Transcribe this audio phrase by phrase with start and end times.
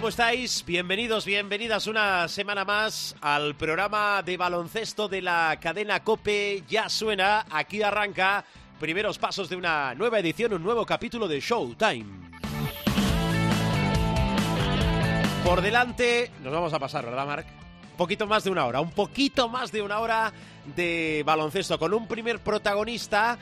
[0.00, 0.64] ¿Cómo estáis?
[0.64, 6.64] Bienvenidos, bienvenidas una semana más al programa de baloncesto de la cadena Cope.
[6.66, 8.42] Ya suena, aquí arranca
[8.78, 12.06] primeros pasos de una nueva edición, un nuevo capítulo de Showtime.
[15.44, 17.46] Por delante, nos vamos a pasar, ¿verdad, Marc?
[17.90, 20.32] Un poquito más de una hora, un poquito más de una hora
[20.76, 23.38] de baloncesto con un primer protagonista,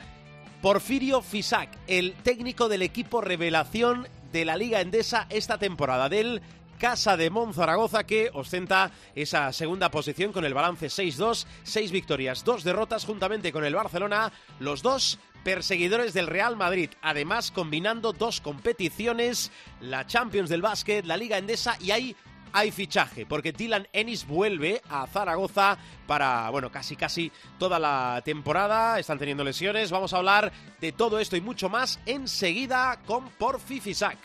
[0.61, 6.41] Porfirio Fisac, el técnico del equipo revelación de la Liga Endesa esta temporada del
[6.79, 12.63] Casa de Monzaragoza que ostenta esa segunda posición con el balance 6-2, 6 victorias, 2
[12.63, 19.51] derrotas juntamente con el Barcelona, los dos perseguidores del Real Madrid, además combinando dos competiciones,
[19.81, 22.15] la Champions del básquet, la Liga Endesa y hay
[22.53, 28.99] hay fichaje, porque Dylan Ennis vuelve a Zaragoza para, bueno, casi casi toda la temporada.
[28.99, 29.91] Están teniendo lesiones.
[29.91, 34.17] Vamos a hablar de todo esto y mucho más enseguida con Porfi Fisac.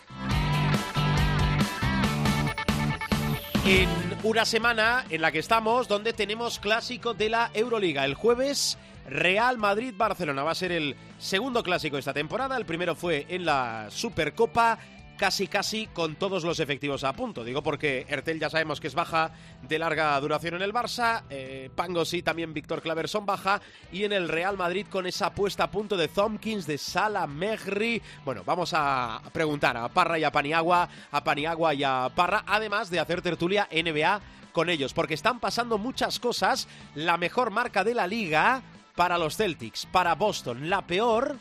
[3.67, 3.89] En
[4.22, 8.05] una semana en la que estamos, donde tenemos clásico de la Euroliga.
[8.05, 8.77] El jueves,
[9.08, 12.56] Real Madrid-Barcelona va a ser el segundo clásico de esta temporada.
[12.56, 14.78] El primero fue en la Supercopa
[15.17, 17.45] casi casi con todos los efectivos a punto.
[17.45, 21.70] Digo porque Ertel ya sabemos que es baja de larga duración en el Barça, eh,
[21.75, 23.61] Pangos y también Víctor Claver son baja
[23.92, 28.03] y en el Real Madrid con esa puesta a punto de Thompkins, de Sala, Megri.
[28.25, 32.91] Bueno, vamos a preguntar a Parra y a Paniagua, a Paniagua y a Parra, además
[32.91, 34.20] de hacer tertulia NBA
[34.53, 36.69] con ellos, porque están pasando muchas cosas.
[36.95, 38.62] La mejor marca de la liga
[38.95, 41.37] para los Celtics, para Boston, la peor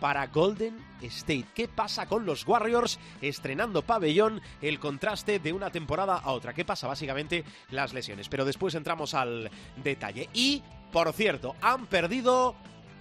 [0.00, 1.46] para Golden State.
[1.54, 4.40] ¿Qué pasa con los Warriors estrenando pabellón?
[4.60, 6.52] El contraste de una temporada a otra.
[6.52, 6.86] ¿Qué pasa?
[6.86, 8.28] Básicamente las lesiones.
[8.28, 9.50] Pero después entramos al
[9.82, 10.28] detalle.
[10.32, 12.54] Y, por cierto, han perdido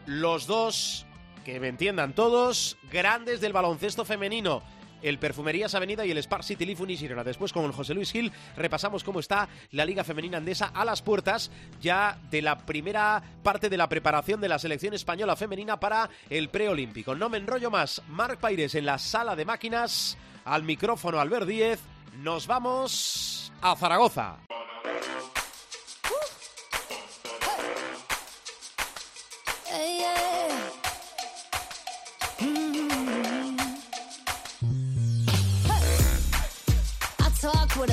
[0.05, 1.05] los dos,
[1.45, 4.61] que me entiendan todos, grandes del baloncesto femenino
[5.03, 7.23] el Perfumerías Avenida y el Spar City Lifuni Girona.
[7.23, 11.51] Después con José Luis Gil repasamos cómo está la Liga Femenina Andesa a las puertas
[11.81, 16.49] ya de la primera parte de la preparación de la selección española femenina para el
[16.49, 17.15] preolímpico.
[17.15, 18.01] No me enrollo más.
[18.07, 21.79] Marc Paires en la sala de máquinas, al micrófono Albert Díez.
[22.17, 24.37] Nos vamos a Zaragoza.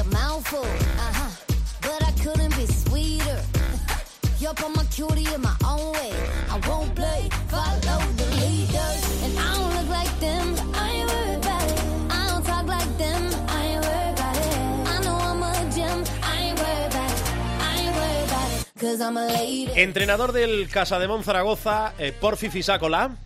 [0.04, 1.30] Mouthful, uh-huh.
[1.82, 3.40] But I couldn't be sweeter.
[4.90, 6.12] Cutie in my own way.
[6.50, 8.26] I won't play, follow the.
[9.24, 9.58] And I
[9.88, 10.56] like them,
[12.66, 13.40] like them,
[19.16, 19.72] a.
[19.76, 23.16] Entrenador del Casa de Monzaragoza, eh, Porfi Fisacola.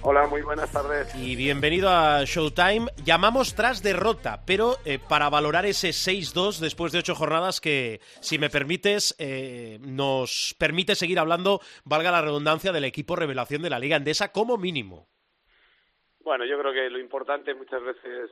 [0.00, 1.12] Hola, muy buenas tardes.
[1.16, 2.86] Y bienvenido a Showtime.
[3.04, 8.38] Llamamos tras derrota, pero eh, para valorar ese 6-2 después de ocho jornadas que, si
[8.38, 13.80] me permites, eh, nos permite seguir hablando, valga la redundancia, del equipo revelación de la
[13.80, 15.08] Liga Endesa como mínimo.
[16.20, 18.30] Bueno, yo creo que lo importante muchas veces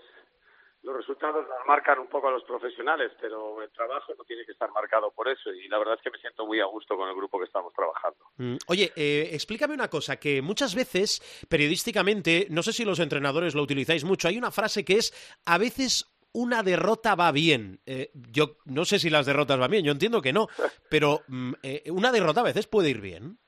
[0.86, 4.52] los resultados nos marcan un poco a los profesionales, pero el trabajo no tiene que
[4.52, 7.08] estar marcado por eso y la verdad es que me siento muy a gusto con
[7.08, 8.18] el grupo que estamos trabajando.
[8.36, 13.56] Mm, oye, eh, explícame una cosa, que muchas veces periodísticamente, no sé si los entrenadores
[13.56, 15.12] lo utilizáis mucho, hay una frase que es
[15.44, 17.80] a veces una derrota va bien.
[17.84, 20.46] Eh, yo no sé si las derrotas van bien, yo entiendo que no,
[20.88, 23.38] pero mm, eh, una derrota a veces puede ir bien.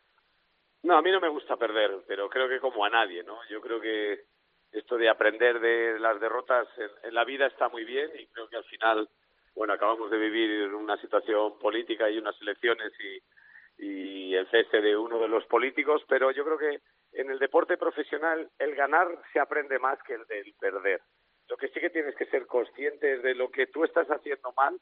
[0.82, 3.38] No, a mí no me gusta perder, pero creo que como a nadie, ¿no?
[3.48, 4.24] Yo creo que
[4.72, 8.48] esto de aprender de las derrotas en, en, la vida está muy bien y creo
[8.48, 9.08] que al final,
[9.54, 13.20] bueno, acabamos de vivir una situación política y unas elecciones y,
[13.78, 16.80] y el cese de uno de los políticos, pero yo creo que
[17.12, 21.00] en el deporte profesional el ganar se aprende más que el del perder.
[21.48, 24.78] Lo que sí que tienes que ser consciente de lo que tú estás haciendo mal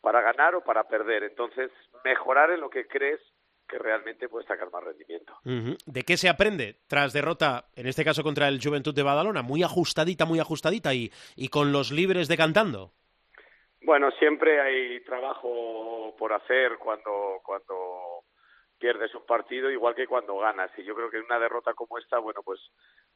[0.00, 1.24] para ganar o para perder.
[1.24, 1.72] Entonces,
[2.04, 3.20] mejorar en lo que crees
[3.74, 5.34] que realmente puede sacar más rendimiento.
[5.42, 9.42] ¿De qué se aprende tras derrota, en este caso contra el Juventud de Badalona?
[9.42, 12.92] Muy ajustadita, muy ajustadita y, y con los libres decantando.
[13.82, 18.22] Bueno, siempre hay trabajo por hacer cuando, cuando
[18.78, 20.70] pierdes un partido, igual que cuando ganas.
[20.78, 22.60] Y yo creo que en una derrota como esta, bueno, pues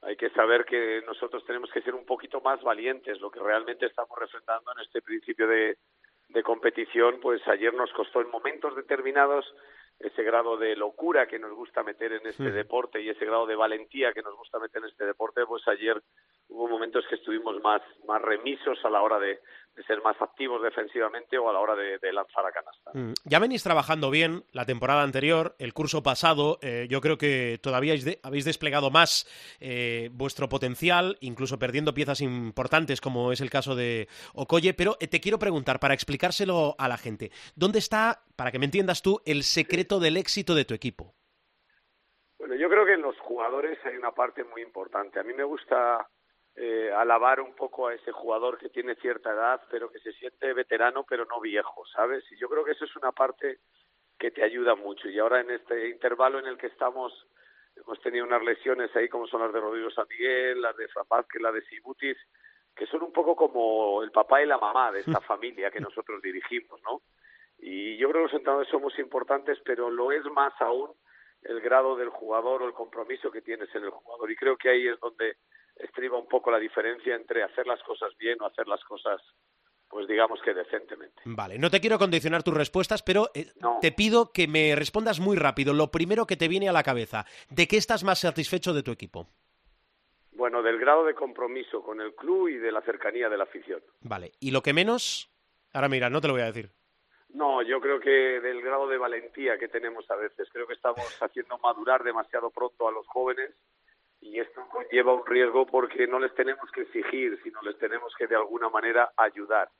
[0.02, 3.20] hay que saber que nosotros tenemos que ser un poquito más valientes.
[3.20, 5.78] Lo que realmente estamos refrendando en este principio de,
[6.30, 9.46] de competición, pues ayer nos costó en momentos determinados
[10.00, 13.56] ese grado de locura que nos gusta meter en este deporte y ese grado de
[13.56, 16.00] valentía que nos gusta meter en este deporte, pues ayer
[16.48, 19.40] hubo momentos que estuvimos más, más remisos a la hora de,
[19.86, 22.90] ser más activos defensivamente o a la hora de, lanzar a canasta.
[22.94, 27.58] Mm, ya venís trabajando bien la temporada anterior, el curso pasado, eh, yo creo que
[27.62, 29.26] todavía habéis desplegado más
[29.60, 35.08] eh, vuestro potencial, incluso perdiendo piezas importantes como es el caso de Okoye, pero eh,
[35.08, 39.20] te quiero preguntar, para explicárselo a la gente, ¿dónde está, para que me entiendas tú,
[39.24, 41.14] el secreto del éxito de tu equipo?
[42.38, 45.18] Bueno, yo creo que en los jugadores hay una parte muy importante.
[45.18, 46.08] A mí me gusta
[46.60, 50.52] eh, alabar un poco a ese jugador que tiene cierta edad, pero que se siente
[50.52, 52.24] veterano, pero no viejo, ¿sabes?
[52.32, 53.60] Y yo creo que eso es una parte
[54.18, 55.08] que te ayuda mucho.
[55.08, 57.12] Y ahora en este intervalo en el que estamos,
[57.76, 60.88] hemos tenido unas lesiones ahí, como son las de Rodrigo San Miguel, las de
[61.32, 62.18] que las de Sibutis,
[62.74, 66.20] que son un poco como el papá y la mamá de esta familia que nosotros
[66.20, 67.02] dirigimos, ¿no?
[67.60, 70.90] Y yo creo que los entrenadores somos importantes, pero lo es más aún
[71.42, 74.28] el grado del jugador o el compromiso que tienes en el jugador.
[74.28, 75.36] Y creo que ahí es donde
[75.78, 79.20] estriba un poco la diferencia entre hacer las cosas bien o hacer las cosas
[79.88, 81.22] pues digamos que decentemente.
[81.24, 83.46] Vale, no te quiero condicionar tus respuestas, pero eh,
[83.80, 85.72] te pido que me respondas muy rápido.
[85.72, 88.90] Lo primero que te viene a la cabeza, ¿de qué estás más satisfecho de tu
[88.90, 89.28] equipo?
[90.32, 93.82] Bueno, del grado de compromiso con el club y de la cercanía de la afición.
[94.02, 95.30] Vale, ¿y lo que menos?
[95.72, 96.70] Ahora mira, no te lo voy a decir.
[97.30, 100.48] No, yo creo que del grado de valentía que tenemos a veces.
[100.52, 103.50] Creo que estamos haciendo madurar demasiado pronto a los jóvenes
[104.20, 108.26] y esto conlleva un riesgo porque no les tenemos que exigir, sino les tenemos que
[108.26, 109.70] de alguna manera ayudar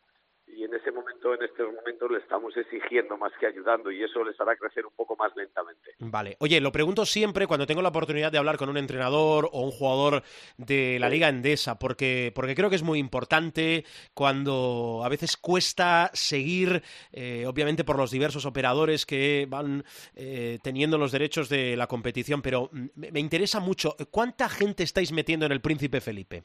[0.54, 4.24] y en ese momento, en estos momentos, le estamos exigiendo más que ayudando y eso
[4.24, 5.92] les hará crecer un poco más lentamente.
[5.98, 6.36] Vale.
[6.40, 9.70] Oye, lo pregunto siempre cuando tengo la oportunidad de hablar con un entrenador o un
[9.70, 10.22] jugador
[10.56, 13.84] de la Liga Endesa, porque, porque creo que es muy importante
[14.14, 19.84] cuando a veces cuesta seguir, eh, obviamente por los diversos operadores que van
[20.14, 25.46] eh, teniendo los derechos de la competición, pero me interesa mucho, ¿cuánta gente estáis metiendo
[25.46, 26.44] en el Príncipe Felipe?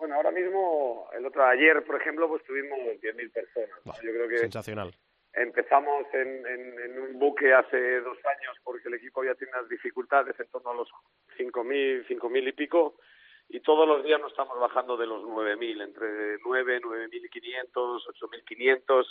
[0.00, 0.79] Bueno, ahora mismo,
[1.20, 4.02] el otro ayer, por ejemplo, pues tuvimos 10.000 personas.
[4.02, 4.92] Yo creo que sensacional.
[5.32, 10.38] Empezamos en, en, un buque hace dos años porque el equipo había tenido unas dificultades
[10.40, 10.88] en torno a los
[11.38, 12.96] 5.000, 5.000 y pico
[13.48, 19.06] y todos los días nos estamos bajando de los 9.000, entre 9, 9.500, 8.500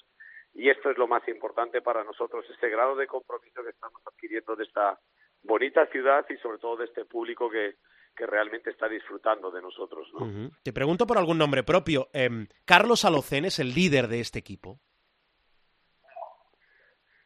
[0.55, 4.55] y esto es lo más importante para nosotros, ese grado de compromiso que estamos adquiriendo
[4.55, 4.99] de esta
[5.43, 7.75] bonita ciudad y sobre todo de este público que,
[8.19, 10.05] que realmente está disfrutando de nosotros.
[10.13, 10.51] ¿no?
[10.61, 12.09] Te pregunto por algún nombre propio.
[12.11, 14.77] Em, ¿Carlos Alocén es el líder de este equipo?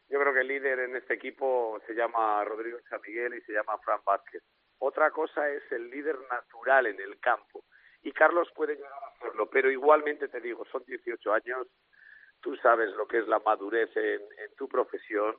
[0.08, 3.52] Yo creo que el líder en este equipo se llama Rodrigo San Miguel y se
[3.54, 4.44] llama Fran Vázquez.
[4.78, 7.64] Otra cosa es el líder natural en el campo.
[8.04, 11.66] Y Carlos puede llegar a hacerlo, pero igualmente te digo, son 18 años,
[12.40, 15.34] tú sabes lo que es la madurez en, en tu profesión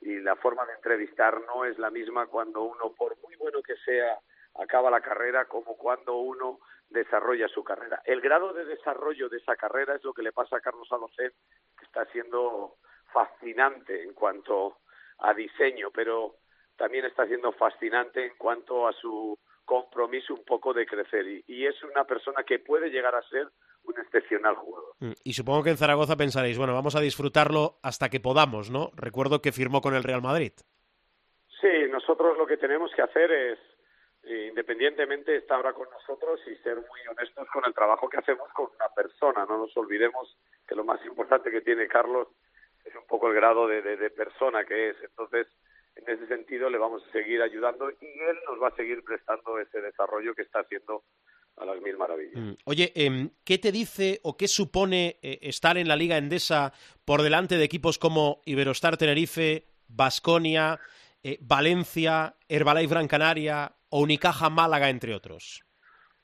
[0.00, 3.76] y la forma de entrevistar no es la misma cuando uno, por muy bueno que
[3.84, 4.18] sea
[4.58, 8.00] acaba la carrera como cuando uno desarrolla su carrera.
[8.04, 11.32] El grado de desarrollo de esa carrera es lo que le pasa a Carlos Alocen,
[11.78, 12.76] que está siendo
[13.12, 14.78] fascinante en cuanto
[15.18, 16.36] a diseño, pero
[16.76, 21.66] también está siendo fascinante en cuanto a su compromiso un poco de crecer y, y,
[21.66, 23.48] es una persona que puede llegar a ser
[23.82, 24.94] un excepcional jugador.
[25.00, 28.90] Mm, y supongo que en Zaragoza pensaréis, bueno, vamos a disfrutarlo hasta que podamos, ¿no?
[28.94, 30.52] Recuerdo que firmó con el Real Madrid.
[31.60, 33.58] Sí, nosotros lo que tenemos que hacer es
[34.26, 38.66] independientemente estar ahora con nosotros y ser muy honestos con el trabajo que hacemos con
[38.74, 39.46] una persona.
[39.46, 42.28] No nos olvidemos que lo más importante que tiene Carlos
[42.84, 44.96] es un poco el grado de, de, persona que es.
[45.02, 45.46] Entonces,
[45.94, 49.58] en ese sentido, le vamos a seguir ayudando y él nos va a seguir prestando
[49.58, 51.04] ese desarrollo que está haciendo
[51.56, 52.36] a las mil maravillas.
[52.36, 52.52] Mm.
[52.64, 56.72] Oye, em, ¿qué te dice o qué supone eh, estar en la Liga Endesa
[57.04, 60.78] por delante de equipos como Iberostar Tenerife, Basconia,
[61.26, 65.60] eh, Valencia, Herbalife Gran Canaria, o Unicaja Málaga, entre otros?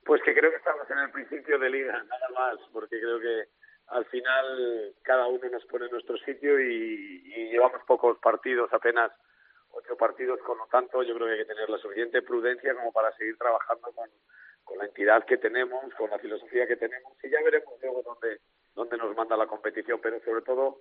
[0.04, 3.48] Pues que creo que estamos en el principio de liga, nada más, porque creo que
[3.88, 9.10] al final cada uno nos pone en nuestro sitio y, llevamos pocos partidos, apenas
[9.70, 12.92] ocho partidos, con lo tanto yo creo que hay que tener la suficiente prudencia como
[12.92, 14.08] para seguir trabajando con,
[14.62, 18.38] con la entidad que tenemos, con la filosofía que tenemos y ya veremos luego dónde,
[18.74, 20.78] dónde nos manda la competición, pero sobre todo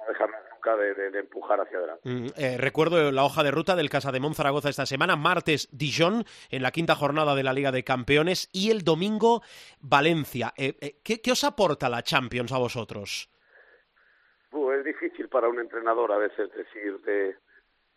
[0.00, 2.08] no dejarnos nunca de, empujar hacia adelante.
[2.08, 6.24] Mm, eh, recuerdo la hoja de ruta del Casa de Zaragoza esta semana, martes Dijon
[6.50, 9.42] en la quinta jornada de la Liga de Campeones y el domingo
[9.80, 10.52] Valencia.
[10.56, 13.28] Eh, eh, ¿qué, os aporta la Champions a vosotros?
[14.78, 17.36] es difícil para un entrenador a veces decirte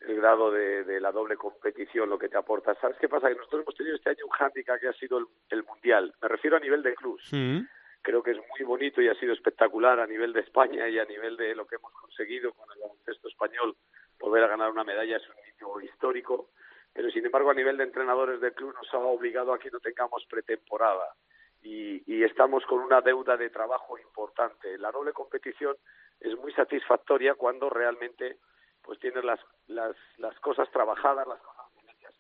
[0.01, 2.75] el grado de, la doble competición, lo que te aporta.
[2.81, 3.29] ¿Sabes qué pasa?
[3.29, 5.19] Que nosotros hemos tenido este año un hándicap que ha sido
[5.49, 6.13] el, Mundial.
[6.21, 7.29] Me refiero a nivel de clubs.
[7.31, 7.61] Mm
[8.03, 11.05] creo que es muy bonito y ha sido espectacular a nivel de España y a
[11.05, 13.75] nivel de lo que hemos conseguido con el baloncesto español,
[14.19, 16.49] volver a ganar una medalla es un hito histórico,
[16.91, 19.79] pero sin embargo a nivel de entrenadores del club nos ha obligado a que no
[19.79, 21.15] tengamos pretemporada
[21.61, 24.77] y, y estamos con una deuda de trabajo importante.
[24.77, 25.75] La doble competición
[26.19, 28.37] es muy satisfactoria cuando realmente
[28.81, 32.13] pues tienes las, las, las cosas trabajadas, las cosas hechas.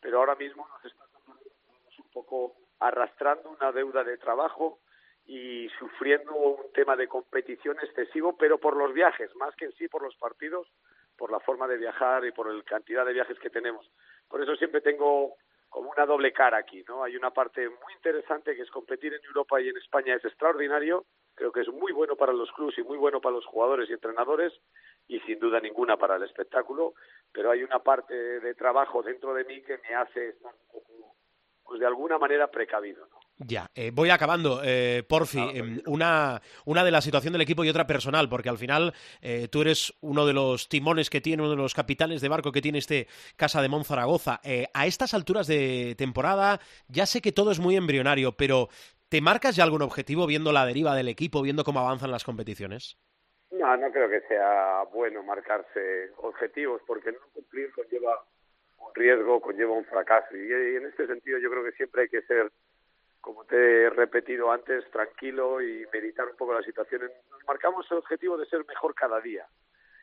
[0.00, 1.38] Pero ahora mismo nos estamos
[1.98, 4.80] un poco arrastrando una deuda de trabajo
[5.26, 9.88] y sufriendo un tema de competición excesivo, pero por los viajes, más que en sí
[9.88, 10.66] por los partidos,
[11.16, 13.90] por la forma de viajar y por la cantidad de viajes que tenemos.
[14.28, 15.36] Por eso siempre tengo
[15.68, 17.04] como una doble cara aquí, ¿no?
[17.04, 21.04] Hay una parte muy interesante que es competir en Europa y en España es extraordinario,
[21.34, 23.92] creo que es muy bueno para los clubes y muy bueno para los jugadores y
[23.92, 24.52] entrenadores
[25.06, 26.94] y sin duda ninguna para el espectáculo,
[27.32, 30.52] pero hay una parte de trabajo dentro de mí que me hace estar
[31.64, 33.19] pues de alguna manera precavido, ¿no?
[33.42, 35.38] Ya, eh, voy acabando, eh, Porfi.
[35.38, 38.92] Em, una, una de la situación del equipo y otra personal, porque al final
[39.22, 42.52] eh, tú eres uno de los timones que tiene, uno de los capitanes de barco
[42.52, 44.40] que tiene este Casa de Monzaragoza.
[44.44, 48.68] Eh, a estas alturas de temporada, ya sé que todo es muy embrionario, pero
[49.08, 52.98] ¿te marcas ya algún objetivo viendo la deriva del equipo, viendo cómo avanzan las competiciones?
[53.52, 58.22] No, no creo que sea bueno marcarse objetivos, porque no cumplir conlleva
[58.76, 60.36] un riesgo, conlleva un fracaso.
[60.36, 62.52] Y, y en este sentido yo creo que siempre hay que ser
[63.20, 67.02] como te he repetido antes, tranquilo y meditar un poco la situación.
[67.02, 69.46] Nos marcamos el objetivo de ser mejor cada día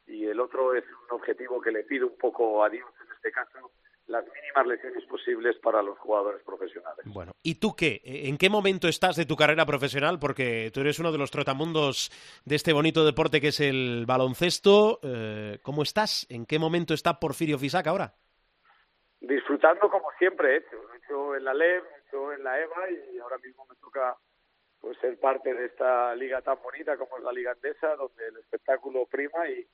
[0.08, 3.32] y el otro es un objetivo que le pido un poco a Dios, en este
[3.32, 3.72] caso,
[4.08, 7.06] las mínimas lesiones posibles para los jugadores profesionales.
[7.06, 8.02] Bueno, ¿y tú qué?
[8.04, 10.18] ¿En qué momento estás de tu carrera profesional?
[10.18, 12.10] Porque tú eres uno de los trotamundos
[12.46, 15.00] de este bonito deporte que es el baloncesto.
[15.04, 16.26] Eh, ¿Cómo estás?
[16.30, 18.14] ¿En qué momento está Porfirio Fisac ahora?
[19.20, 20.76] Disfrutando como siempre he hecho.
[20.76, 21.84] Lo he hecho en la LEV,
[22.34, 24.16] en la EVA y ahora mismo me toca
[24.80, 28.38] pues ser parte de esta liga tan bonita como es la Liga Andesa, donde el
[28.38, 29.68] espectáculo prima y,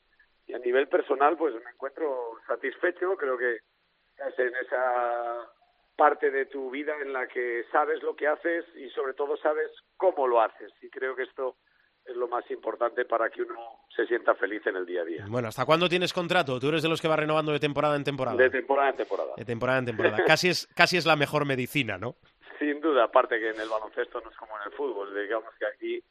[0.48, 5.50] y a nivel personal pues me encuentro satisfecho, creo que es en esa
[5.96, 9.70] parte de tu vida en la que sabes lo que haces y sobre todo sabes
[9.98, 11.58] cómo lo haces y creo que esto
[12.06, 13.56] es lo más importante para que uno
[13.96, 15.26] se sienta feliz en el día a día.
[15.28, 16.60] Bueno, ¿hasta cuándo tienes contrato?
[16.60, 18.38] Tú eres de los que va renovando de temporada en temporada.
[18.38, 19.34] De temporada en temporada.
[19.38, 20.24] De temporada en temporada.
[20.26, 22.16] casi, es, casi es la mejor medicina, ¿no?
[22.60, 25.66] Sin duda, aparte que en el baloncesto no es como en el fútbol, digamos que
[25.66, 26.04] aquí,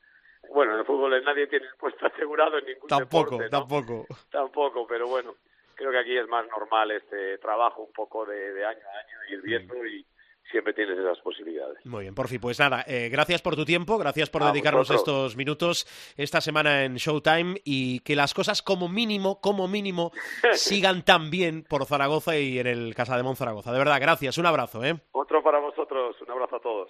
[0.51, 3.45] bueno, en el fútbol nadie tiene el puesto asegurado en ningún tampoco, deporte.
[3.45, 3.51] ¿no?
[3.51, 5.37] Tampoco, Tampoco, pero bueno,
[5.75, 9.37] creo que aquí es más normal este trabajo un poco de, de año a año,
[9.37, 10.05] ir viendo y
[10.53, 11.85] siempre tienes esas posibilidades.
[11.85, 15.01] Muy bien, Porfi, pues nada, eh, gracias por tu tiempo, gracias por a dedicarnos vosotros.
[15.01, 20.13] estos minutos esta semana en Showtime y que las cosas como mínimo, como mínimo,
[20.53, 23.73] sigan tan bien por Zaragoza y en el Casa de Mon Zaragoza.
[23.73, 24.95] De verdad, gracias, un abrazo, ¿eh?
[25.13, 26.89] Otro para vosotros, un abrazo a todos.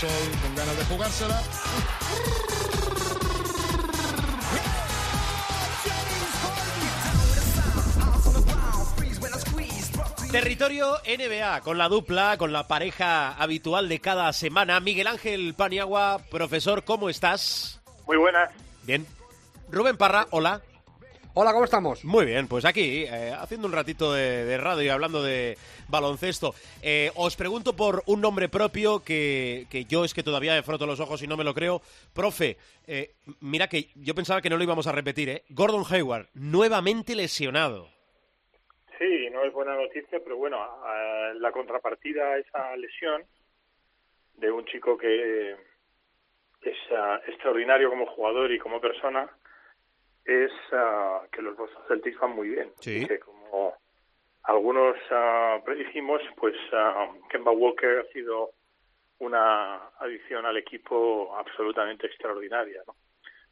[0.00, 1.42] Gasol con ganas de jugársela.
[10.30, 14.78] Territorio NBA, con la dupla, con la pareja habitual de cada semana.
[14.78, 17.80] Miguel Ángel Paniagua, profesor, ¿cómo estás?
[18.06, 18.50] Muy buenas.
[18.84, 19.04] Bien.
[19.68, 20.62] Rubén Parra, hola.
[21.34, 22.04] Hola, ¿cómo estamos?
[22.04, 25.56] Muy bien, pues aquí, eh, haciendo un ratito de, de, radio y hablando de
[25.88, 26.52] baloncesto.
[26.82, 30.86] Eh, os pregunto por un nombre propio que, que, yo es que todavía me froto
[30.86, 31.80] los ojos y no me lo creo.
[32.12, 32.56] Profe,
[32.86, 35.44] eh, mira que yo pensaba que no lo íbamos a repetir, ¿eh?
[35.50, 37.88] Gordon Hayward, nuevamente lesionado.
[38.98, 40.58] Sí, no es buena noticia, pero bueno,
[41.34, 43.22] la contrapartida a esa lesión
[44.38, 45.52] de un chico que
[46.62, 49.30] es uh, extraordinario como jugador y como persona,
[50.28, 52.70] es uh, que los Boston Celtics van muy bien.
[52.80, 53.06] Sí.
[53.06, 53.74] Que como
[54.42, 56.54] algunos uh, predijimos, pues
[57.30, 58.50] Kemba Walker ha sido
[59.20, 62.82] una adición al equipo absolutamente extraordinaria.
[62.86, 62.94] ¿no?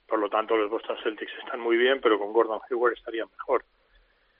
[0.06, 3.64] Por lo tanto, los Boston Celtics están muy bien, pero con Gordon Hayward estarían mejor.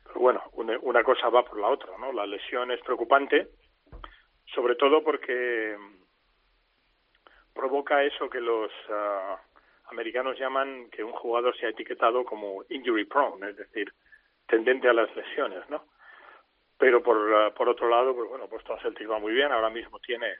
[0.05, 1.97] Pero bueno, una, una cosa va por la otra.
[1.99, 2.13] ¿no?
[2.13, 3.49] La lesión es preocupante,
[4.55, 5.75] sobre todo porque
[7.55, 9.39] provoca eso que los uh,
[9.91, 13.93] americanos llaman que un jugador sea etiquetado como injury prone, es decir,
[14.47, 15.85] tendente a las lesiones, ¿no?
[16.79, 19.99] Pero por, uh, por otro lado, pues bueno, Boston Celtics va muy bien, ahora mismo
[20.01, 20.35] tiene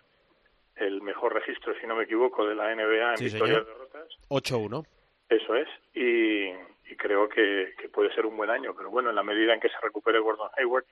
[0.77, 3.67] el mejor registro, si no me equivoco, de la NBA en sí, victorias señor.
[3.67, 4.09] derrotas.
[4.29, 4.87] 8-1.
[5.29, 9.17] Eso es, y, y creo que, que, puede ser un buen año, pero bueno, en
[9.17, 10.85] la medida en que se recupere Gordon Hayward,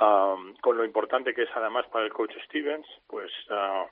[0.00, 3.86] um, con lo importante que es además para el coach Stevens, pues uh,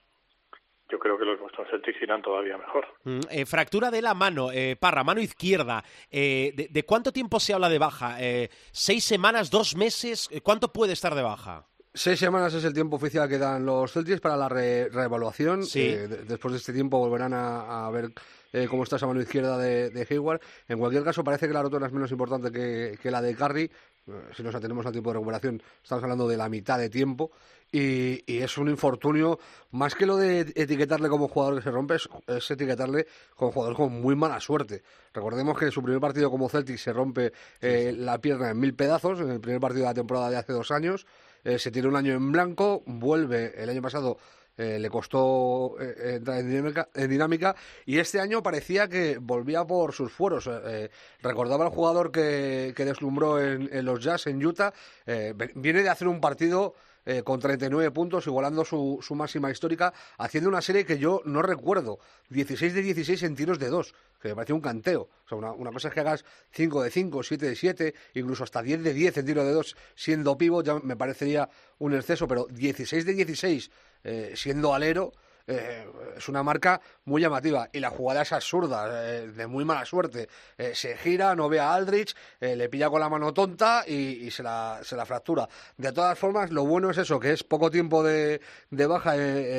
[0.90, 2.86] yo creo que los Boston Celtics irán todavía mejor.
[3.04, 5.84] Mm, eh, fractura de la mano, eh, Parra, mano izquierda.
[6.10, 8.16] Eh, de, de, cuánto tiempo se habla de baja?
[8.20, 10.28] Eh, ¿Seis semanas, dos meses?
[10.30, 11.66] Eh, ¿Cuánto puede estar de baja?
[11.92, 15.64] Seis semanas es el tiempo oficial que dan los Celtics para la re reevaluación.
[15.64, 15.80] Sí.
[15.88, 18.12] Eh, de- después de este tiempo volverán a, a ver
[18.52, 20.40] eh, cómo está esa mano izquierda de, de Hayward.
[20.68, 23.64] En cualquier caso, parece que la rotura es menos importante que, que la de Curry.
[23.64, 27.32] Eh, Si nos atenemos al tiempo de recuperación, estamos hablando de la mitad de tiempo.
[27.72, 29.38] Y, y es un infortunio,
[29.70, 33.76] más que lo de etiquetarle como jugador que se rompe, es, es etiquetarle como jugador
[33.76, 34.82] con muy mala suerte.
[35.14, 38.74] Recordemos que en su primer partido como Celtic se rompe eh, la pierna en mil
[38.74, 41.06] pedazos, en el primer partido de la temporada de hace dos años.
[41.44, 44.18] Eh, se tiene un año en blanco, vuelve el año pasado
[44.56, 49.64] eh, le costó eh, entrar en dinámica, en dinámica y este año parecía que volvía
[49.64, 50.46] por sus fueros.
[50.48, 50.90] Eh, eh,
[51.22, 54.74] recordaba al jugador que, que deslumbró en, en los Jazz en Utah,
[55.06, 56.74] eh, viene de hacer un partido
[57.06, 61.42] eh, con 39 puntos, igualando su, su máxima histórica, haciendo una serie que yo no
[61.42, 65.08] recuerdo, 16 de 16 en tiros de 2, que me parecía un canteo.
[65.24, 68.44] O sea, una, una cosa es que hagas 5 de 5, 7 de 7, incluso
[68.44, 72.28] hasta 10 de 10 en tiro de 2 siendo pivot, ya me parecería un exceso,
[72.28, 73.70] pero 16 de 16
[74.04, 75.12] eh, siendo alero,
[75.50, 79.84] eh, es una marca muy llamativa y la jugada es absurda, eh, de muy mala
[79.84, 80.28] suerte.
[80.56, 84.26] Eh, se gira, no ve a Aldrich, eh, le pilla con la mano tonta y,
[84.26, 85.48] y se, la, se la fractura.
[85.76, 88.40] De todas formas, lo bueno es eso, que es poco tiempo de,
[88.70, 89.14] de baja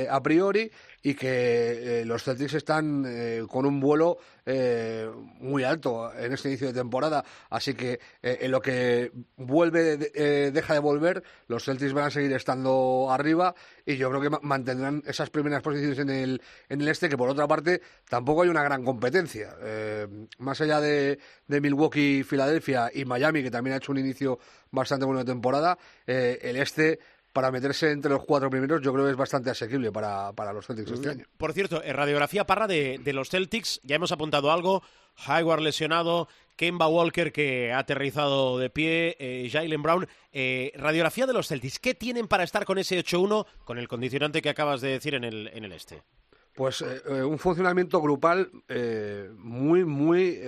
[0.10, 0.72] a priori
[1.04, 6.50] y que eh, los Celtics están eh, con un vuelo eh, muy alto en este
[6.50, 7.24] inicio de temporada.
[7.50, 12.12] Así que eh, en lo que vuelve, de- deja de volver, los Celtics van a
[12.12, 13.56] seguir estando arriba
[13.86, 17.18] y yo creo que ma- mantendrán esas primeras posiciones en el, en el este, que
[17.18, 19.56] por otra parte tampoco hay una gran competencia.
[20.38, 21.18] Más allá de,
[21.48, 24.40] de Milwaukee, Filadelfia y Miami, que también ha hecho un inicio
[24.72, 27.00] bastante bueno de temporada, el este
[27.34, 30.66] para meterse entre los cuatro primeros yo creo que es bastante asequible para, para los
[30.66, 31.26] Celtics este año.
[31.38, 34.84] Por cierto, radiografía parra de, de los Celtics, ya hemos apuntado algo.
[35.26, 40.08] Hayward lesionado, Kemba Walker que ha aterrizado de pie, eh, Jalen Brown.
[40.32, 44.42] Eh, radiografía de los Celtics, ¿qué tienen para estar con ese 8-1 con el condicionante
[44.42, 46.04] que acabas de decir en el, en el este?
[46.54, 48.52] Pues eh, eh, un funcionamiento grupal
[49.38, 50.40] muy, muy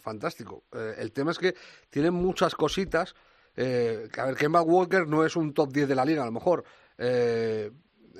[0.00, 0.64] fantástico.
[0.96, 1.54] El tema es que
[1.90, 3.14] tienen muchas cositas.
[3.56, 6.26] Eh, que, a ver, Kemba Walker no es un top 10 de la liga, a
[6.26, 6.64] lo mejor.
[6.98, 7.70] Eh,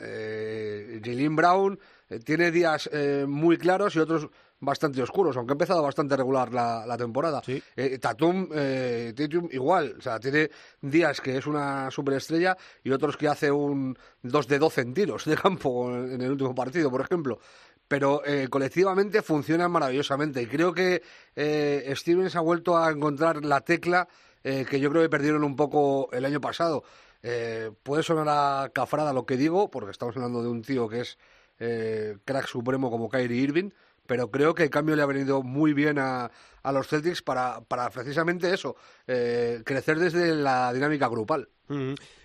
[0.00, 4.28] eh, Brown eh, tiene días eh, muy claros y otros
[4.60, 7.42] bastante oscuros, aunque ha empezado bastante regular la, la temporada.
[7.44, 7.60] Sí.
[7.74, 13.16] Eh, Tatum, eh, Tatum igual, o sea, tiene días que es una superestrella y otros
[13.16, 17.00] que hace un 2 de 12 en tiros de campo en el último partido, por
[17.00, 17.40] ejemplo.
[17.88, 21.02] Pero eh, colectivamente funcionan maravillosamente y creo que
[21.94, 24.08] Stevens ha vuelto a encontrar la tecla
[24.44, 26.84] eh, que yo creo que perdieron un poco el año pasado.
[27.22, 31.00] Eh, puede sonar a cafrada lo que digo, porque estamos hablando de un tío que
[31.00, 31.18] es
[31.58, 33.70] eh, crack supremo como Kyrie Irving,
[34.06, 36.30] pero creo que el cambio le ha venido muy bien a,
[36.62, 41.48] a los Celtics para, para precisamente eso, eh, crecer desde la dinámica grupal.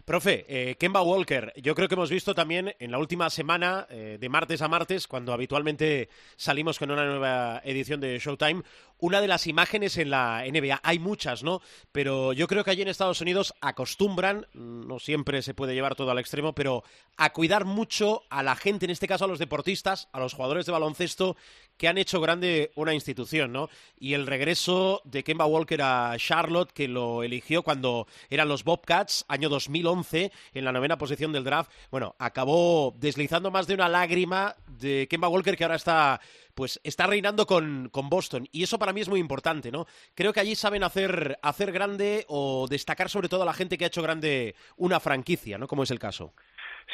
[0.03, 4.17] Profe, eh, Kemba Walker, yo creo que hemos visto también en la última semana, eh,
[4.19, 8.63] de martes a martes, cuando habitualmente salimos con una nueva edición de Showtime,
[8.99, 10.79] una de las imágenes en la NBA.
[10.81, 11.61] Hay muchas, ¿no?
[11.91, 16.11] Pero yo creo que allí en Estados Unidos acostumbran, no siempre se puede llevar todo
[16.11, 16.83] al extremo, pero
[17.17, 20.65] a cuidar mucho a la gente, en este caso a los deportistas, a los jugadores
[20.65, 21.35] de baloncesto,
[21.77, 23.69] que han hecho grande una institución, ¿no?
[23.99, 29.25] Y el regreso de Kemba Walker a Charlotte, que lo eligió cuando eran los Bobcats,
[29.27, 34.55] año 2011, en la novena posición del draft, bueno, acabó deslizando más de una lágrima
[34.67, 36.21] de Kemba Walker, que ahora está,
[36.53, 38.47] pues, está reinando con, con Boston.
[38.51, 39.87] Y eso para mí es muy importante, ¿no?
[40.13, 43.85] Creo que allí saben hacer, hacer grande o destacar sobre todo a la gente que
[43.85, 45.67] ha hecho grande una franquicia, ¿no?
[45.67, 46.33] Como es el caso.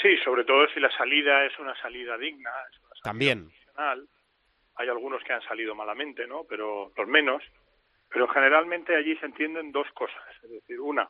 [0.02, 3.46] Sí, sobre todo si la salida es una salida digna, es una salida También.
[3.50, 4.08] profesional.
[4.76, 6.44] Hay algunos que han salido malamente, ¿no?
[6.48, 7.44] Pero los menos.
[8.10, 10.24] Pero generalmente allí se entienden dos cosas.
[10.44, 11.10] Es decir, una,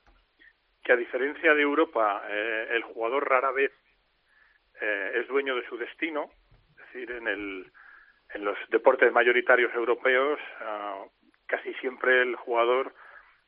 [0.84, 3.71] que a diferencia de Europa, eh, el jugador rara vez
[4.82, 6.30] eh, es dueño de su destino.
[6.71, 7.71] Es decir, en, el,
[8.34, 11.04] en los deportes mayoritarios europeos, ah,
[11.45, 12.93] casi siempre el jugador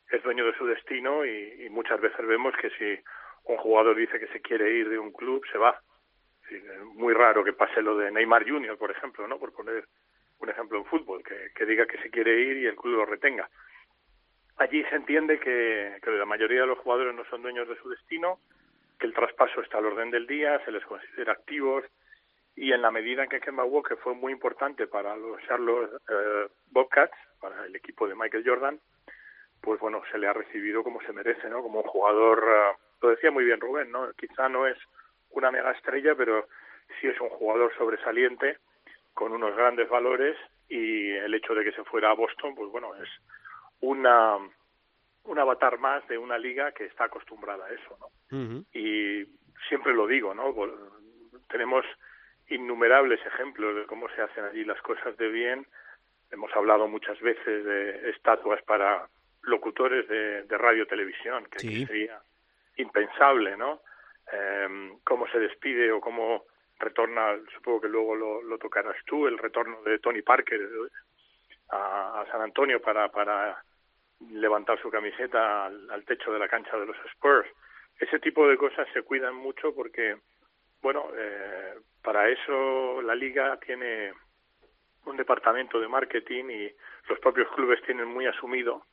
[0.10, 3.04] es dueño de su destino y, y muchas veces vemos que si
[3.46, 5.80] un jugador dice que se quiere ir de un club, se va.
[6.50, 9.40] Es muy raro que pase lo de Neymar Jr., por ejemplo, ¿no?
[9.40, 9.86] Por poner
[10.40, 13.50] un ejemplo en fútbol, que, diga que se quiere ir y el club lo retenga.
[14.58, 18.40] Allí se entiende que, la mayoría de los jugadores no son dueños de su destino,
[19.00, 21.84] que el traspaso está al orden del día, se les considera activos
[22.56, 26.48] y en la medida en que Kemba Walker fue muy importante para los Charlotte eh,
[26.72, 28.80] Bobcats, para el equipo de Michael Jordan,
[29.62, 31.62] pues bueno, se le ha recibido como se merece, ¿no?
[31.62, 34.14] Como un jugador, uh, lo decía muy bien Rubén, ¿no?
[34.14, 34.78] Quizá no es
[35.32, 36.48] una mega estrella, pero
[37.02, 38.60] sí es un jugador sobresaliente
[39.16, 40.38] con unos grandes valores
[40.70, 43.10] y el hecho de que se fuera a Boston, pues bueno, es
[43.82, 44.38] una
[45.24, 48.64] un avatar más de una liga que está acostumbrada a eso, ¿no?
[48.74, 49.26] Y
[49.68, 50.54] siempre lo digo, ¿no?
[51.50, 51.84] Tenemos
[52.50, 55.66] innumerables ejemplos de cómo se hacen allí las cosas de bien.
[56.32, 59.08] Hemos hablado muchas veces de estatuas para
[59.42, 62.20] locutores de, de radio televisión, que, sería
[62.78, 63.82] impensable, ¿no?
[64.32, 66.46] Eh, cómo se despide o cómo
[66.80, 70.62] retorna, supongo que luego lo, lo tocarás tú, el retorno de Tony Parker
[71.70, 73.64] a, a San Antonio para, para
[74.32, 77.48] levantar su camiseta al, techo de la cancha de los Spurs.
[78.00, 80.18] Ese tipo de cosas se cuidan mucho porque,
[80.82, 84.14] bueno, eh, para eso la liga tiene
[85.06, 86.72] un departamento de marketing y
[87.08, 88.86] los propios clubes tienen muy asumido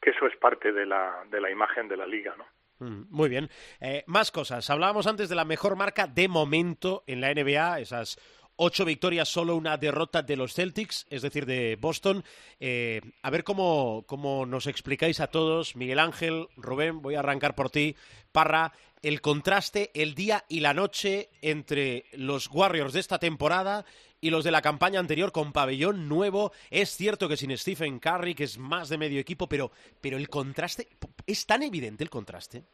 [0.00, 2.46] que eso es parte de la, de la imagen de la liga, ¿no?
[2.78, 3.50] Mm, muy bien.
[3.80, 4.68] Eh, más cosas.
[4.70, 8.18] Hablábamos antes de la mejor marca de momento en la NBA, esas
[8.56, 12.24] ocho victorias, solo una derrota de los Celtics, es decir, de Boston.
[12.58, 17.54] Eh, a ver cómo, cómo nos explicáis a todos, Miguel Ángel, Rubén, voy a arrancar
[17.54, 17.96] por ti,
[18.32, 23.84] Parra, el contraste, el día y la noche entre los Warriors de esta temporada
[24.20, 26.52] y los de la campaña anterior con pabellón nuevo.
[26.70, 30.28] Es cierto que sin Stephen Curry, que es más de medio equipo, pero, pero el
[30.28, 30.88] contraste,
[31.26, 32.64] ¿es tan evidente el contraste?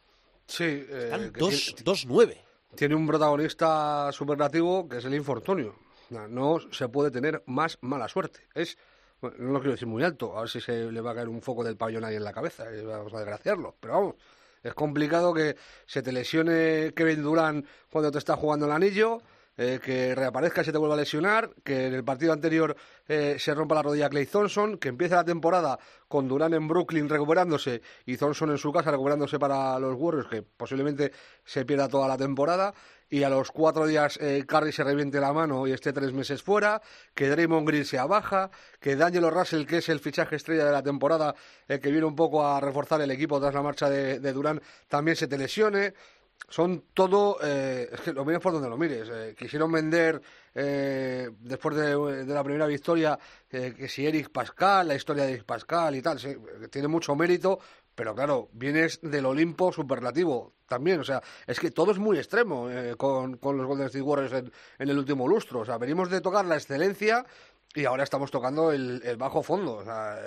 [0.47, 0.65] Sí.
[0.65, 2.41] Eh, Están dos, dos nueve
[2.75, 5.75] tiene un protagonista superlativo que es el infortunio.
[6.29, 8.41] No se puede tener más mala suerte.
[8.55, 8.77] Es,
[9.23, 11.41] no lo quiero decir muy alto, a ver si se le va a caer un
[11.41, 13.77] foco del pabellón ahí en la cabeza, y vamos a desgraciarlo.
[13.81, 14.15] Pero vamos,
[14.63, 15.57] es complicado que
[15.87, 19.23] se te lesione Kevin Durant cuando te está jugando el anillo,
[19.57, 22.75] eh, que reaparezca se te vuelva a lesionar, que en el partido anterior
[23.07, 27.09] eh, se rompa la rodilla Clay Thompson, que empiece la temporada con Durán en Brooklyn
[27.09, 31.13] recuperándose y Thompson en su casa recuperándose para los Warriors, que posiblemente
[31.45, 32.73] se pierda toda la temporada,
[33.11, 36.43] y a los cuatro días eh, Curry se reviente la mano y esté tres meses
[36.43, 36.81] fuera,
[37.15, 40.83] que Draymond Green se abaja, que D'Angelo Russell, que es el fichaje estrella de la
[40.83, 41.35] temporada,
[41.67, 45.17] que viene un poco a reforzar el equipo tras la marcha de, de Durán, también
[45.17, 45.93] se te lesione
[46.49, 49.09] son todo, eh, es que lo mires por donde lo mires.
[49.11, 50.21] Eh, quisieron vender
[50.55, 55.95] eh, después de, la primera victoria que si Eric Pascal, la historia de Eric Pascal
[55.97, 56.19] y tal,
[56.71, 57.59] tiene mucho mérito,
[57.95, 61.01] pero claro, vienes del Olimpo superlativo también.
[61.01, 64.53] O sea, es que todo es muy extremo con, con, los Golden State Warriors en,
[64.79, 65.61] en, el último lustro.
[65.61, 67.27] O sea, venimos de tocar la excelencia
[67.75, 69.77] y ahora estamos tocando el, bajo fondo.
[69.77, 70.19] O sea,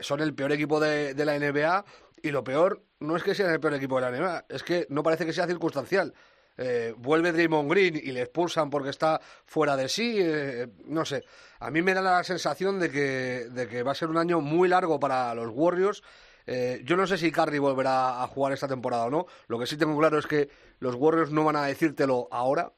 [0.00, 1.84] son el peor equipo de, de la NBA
[2.22, 4.86] y lo peor no es que sea el peor equipo de la NBA, es que
[4.90, 6.14] no parece que sea circunstancial.
[6.58, 10.16] Eh, vuelve Draymond Green y le expulsan porque está fuera de sí.
[10.18, 11.24] Eh, no sé.
[11.60, 14.40] A mí me da la sensación de que, de que va a ser un año
[14.40, 16.02] muy largo para los Warriors.
[16.46, 19.26] Eh, yo no sé si Curry volverá a jugar esta temporada o no.
[19.46, 22.72] Lo que sí tengo claro es que los Warriors no van a decírtelo ahora.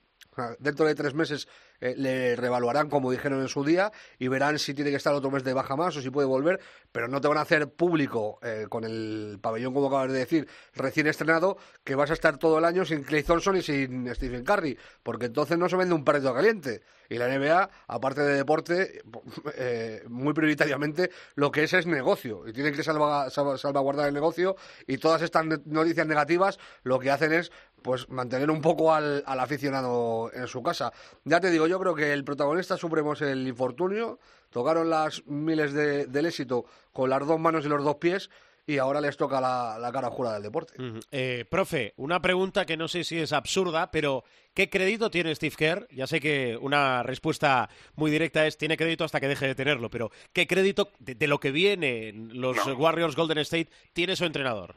[0.58, 1.46] Dentro de tres meses
[1.84, 5.30] eh, le revaluarán, como dijeron en su día, y verán si tiene que estar otro
[5.30, 6.58] mes de baja más o si puede volver,
[6.90, 10.48] pero no te van a hacer público eh, con el pabellón, como acabas de decir,
[10.74, 14.44] recién estrenado, que vas a estar todo el año sin Clay Thompson y sin Stephen
[14.44, 16.80] Curry, porque entonces no se vende un perrito caliente.
[17.10, 19.02] Y la NBA, aparte de deporte,
[19.56, 22.48] eh, muy prioritariamente lo que es es negocio.
[22.48, 24.56] Y tienen que salvaguardar el negocio.
[24.86, 27.52] Y todas estas noticias negativas lo que hacen es
[27.84, 30.90] pues mantener un poco al, al aficionado en su casa.
[31.24, 34.18] Ya te digo, yo creo que el protagonista supremo es el infortunio.
[34.48, 38.30] Tocaron las miles de, del éxito con las dos manos y los dos pies
[38.66, 40.72] y ahora les toca la, cara jura del deporte.
[41.10, 45.54] eh, profe, una pregunta que no sé si es absurda, pero ¿qué crédito tiene Steve
[45.54, 45.86] Kerr?
[45.90, 49.90] Ya sé que una respuesta muy directa es tiene crédito hasta que deje de tenerlo,
[49.90, 54.76] pero ¿qué crédito de, lo que viene los Warriors Golden State tiene su entrenador?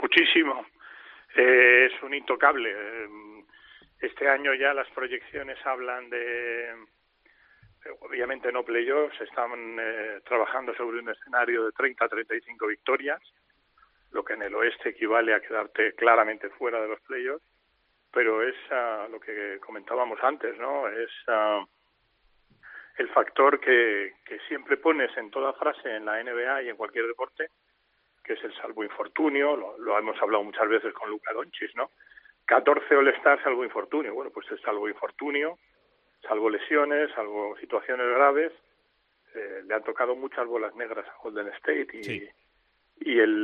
[0.00, 0.66] Muchísimo.
[1.36, 2.70] Eh, es un intocable.
[2.74, 3.08] Eh,
[4.00, 6.74] este año ya las proyecciones hablan de,
[8.00, 13.20] obviamente no playoffs, están eh, trabajando sobre un escenario de 30 a 35 victorias,
[14.12, 17.44] lo que en el oeste equivale a quedarte claramente fuera de los playoffs,
[18.12, 20.88] pero es uh, lo que comentábamos antes, ¿no?
[20.88, 21.64] Es uh,
[22.96, 27.06] el factor que, que siempre pones en toda frase en la NBA y en cualquier
[27.06, 27.50] deporte,
[28.22, 31.90] que es el salvo infortunio, lo, hemos hablado muchas veces con Luca Doncic, ¿no?
[32.46, 34.14] 14 All-Stars salvo infortunio.
[34.14, 35.58] Bueno, pues es salvo infortunio,
[36.26, 38.52] salvo lesiones, salvo situaciones graves.
[39.34, 42.28] Eh, le han tocado muchas bolas negras a Golden State y,
[43.08, 43.42] y el,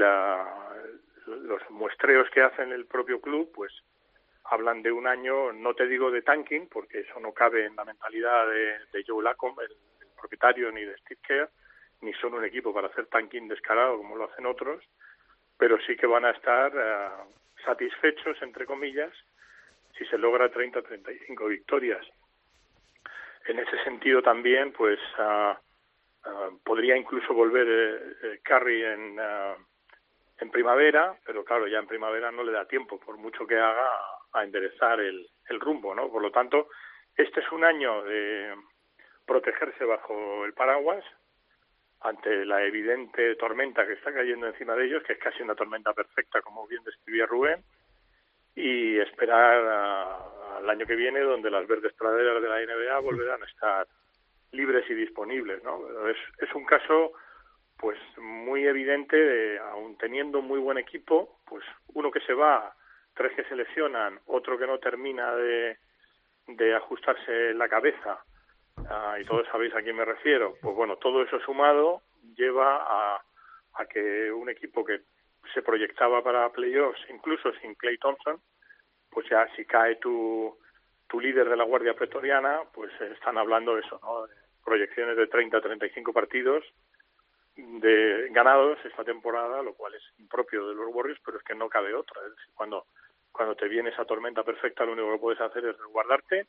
[1.27, 3.73] los muestreos que hacen el propio club, pues
[4.45, 7.85] hablan de un año, no te digo de tanking, porque eso no cabe en la
[7.85, 9.77] mentalidad de, de Joe Lacombe, el,
[10.17, 11.51] propietario, ni de Steve Kerr,
[12.01, 14.85] ni son un equipo para hacer tanking descarado como lo hacen otros,
[15.59, 17.09] pero sí que van a estar eh,
[17.65, 19.13] satisfechos, entre comillas,
[19.97, 22.07] si se logra 30-35 victorias.
[23.47, 25.59] En ese sentido también, pues ah,
[26.25, 27.67] ah, podría incluso volver
[28.23, 29.19] eh, Curry en,
[30.39, 33.89] en primavera, pero claro, ya en primavera no le da tiempo, por mucho que haga,
[34.33, 36.11] a enderezar el, el rumbo, ¿no?
[36.11, 36.69] Por lo tanto,
[37.17, 38.55] este es un año de
[39.25, 41.05] protegerse bajo el paraguas
[42.07, 45.93] ante la evidente tormenta que está cayendo encima de ellos, que es casi una tormenta
[45.93, 47.63] perfecta, como bien describía Rubén,
[48.55, 49.59] y esperar
[50.59, 53.87] al año que viene, donde las verdes praderas de la NBA volverán a estar
[54.53, 56.09] libres y disponibles, ¿no?
[56.09, 57.13] Es, es un caso
[57.77, 62.75] pues muy evidente de, aun teniendo muy buen equipo, pues uno que se va,
[63.15, 65.77] tres que se lesionan, otro que no termina de,
[66.47, 68.25] de ajustarse la cabeza,
[68.91, 72.03] ah, y todos sabéis a quién me refiero, pues bueno, todo eso sumado
[72.37, 73.23] lleva a,
[73.75, 75.01] a que un equipo que
[75.55, 78.41] se proyectaba para playoffs, incluso sin Clay Thompson,
[79.11, 80.57] pues ya si cae tu,
[81.09, 84.27] tu líder de la Guardia Pretoriana, pues están hablando de eso, ¿no?
[84.65, 86.65] proyecciones de 30 a 35 partidos,
[87.57, 91.69] de ganados esta temporada, lo cual es impropio de los Warriors, pero es que no
[91.69, 92.21] cabe otra.
[92.27, 92.87] Es cuando,
[93.33, 96.47] cuando te viene esa tormenta perfecta, lo único que puedes hacer es resguardarte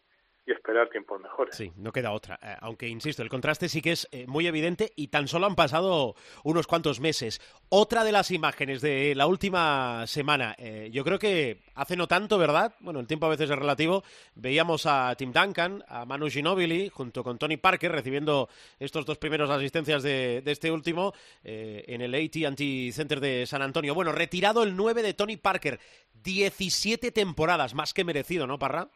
[0.48, 1.56] y esperar tiempos mejores.
[1.56, 2.40] Sí, no queda otra.
[2.42, 5.56] Eh, aunque, insisto, el contraste sí que es eh, muy evidente y tan solo han
[5.56, 7.42] pasado unos cuantos meses.
[7.68, 12.38] Otra de las imágenes de la última semana, eh, yo creo que hace no tanto,
[12.38, 12.74] ¿verdad?
[12.80, 14.06] Bueno, el tiempo a veces es relativo.
[14.36, 18.48] Veíamos a Tim Duncan, a Manu Ginobili, junto con Tony Parker, recibiendo
[18.80, 23.94] estos dos primeros asistencias de, de este último en el AT&T Center de San Antonio.
[23.94, 25.80] Bueno, retirado el 9 de Tony Parker.
[26.24, 28.90] 17 temporadas, más que merecido, ¿no, Parra?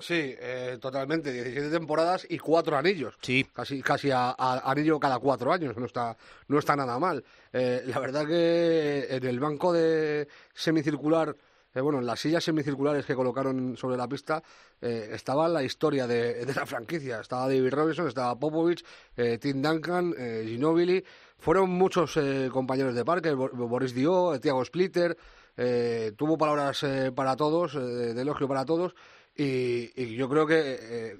[0.00, 1.32] Sí, eh, totalmente.
[1.32, 3.14] 17 temporadas y cuatro anillos.
[3.22, 3.46] Sí.
[3.52, 5.76] Casi, casi a, anillo cada cuatro años.
[5.76, 6.16] No está,
[6.48, 7.24] no está nada mal.
[7.52, 11.36] Eh, la verdad que en el banco de semicircular,
[11.72, 14.42] eh, bueno, en las sillas semicirculares que colocaron sobre la pista,
[14.80, 17.20] estaba la historia de, la franquicia.
[17.20, 18.84] Estaba David Robinson, estaba Popovich,
[19.40, 20.12] Tim Duncan,
[20.44, 21.02] Ginobili.
[21.38, 22.18] Fueron muchos
[22.52, 25.16] compañeros de parque, Boris Dio, Thiago Splitter.
[26.16, 28.94] tuvo palabras para todos, de elogio para todos
[29.36, 31.16] y, yo creo que, eh,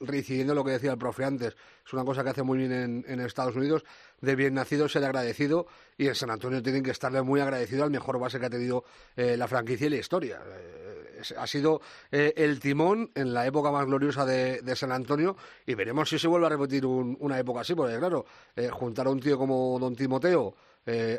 [0.00, 1.56] reincidiendo lo que decía el profe antes,
[1.90, 3.84] es una cosa que hace muy bien en, Estados Unidos,
[4.20, 5.66] de bien nacido ser agradecido
[5.98, 8.84] y en San Antonio tienen que estarle muy agradecido al mejor base que ha tenido
[9.16, 10.40] eh, la franquicia y la historia.
[10.46, 11.80] Eh, ha sido
[12.12, 16.28] eh, el timón en la época más gloriosa de, San Antonio y veremos si se
[16.28, 18.24] vuelve a repetir una época así, porque claro,
[18.70, 20.54] juntar a un tío como Don Timoteo,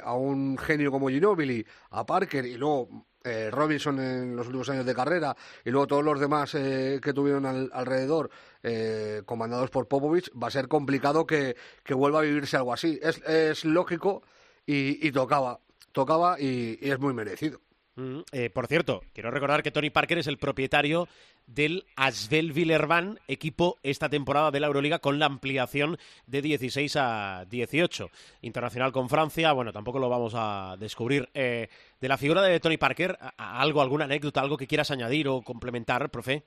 [0.03, 4.85] a un genio como Ginobili, a Parker y luego eh, Robinson en los últimos años
[4.85, 8.29] de carrera y luego todos los demás eh, que tuvieron alrededor
[8.63, 11.55] eh, comandados por Popovich, va a ser complicado que,
[11.89, 12.99] vuelva a vivirse algo así.
[13.01, 14.23] Es, es lógico
[14.65, 15.59] y, tocaba,
[15.91, 17.59] tocaba y es muy merecido.
[17.95, 21.07] Mm, eh, por cierto, quiero recordar que Tony Parker es el propietario
[21.45, 27.45] del Asvel Villerban, equipo esta temporada de la Euroliga con la ampliación de 16 a
[27.49, 28.09] 18.
[28.41, 31.27] Internacional con Francia, bueno, tampoco lo vamos a descubrir.
[31.33, 31.67] Eh,
[31.99, 36.09] de la figura de Tony Parker, ¿algo, alguna anécdota, algo que quieras añadir o complementar,
[36.09, 36.43] profe?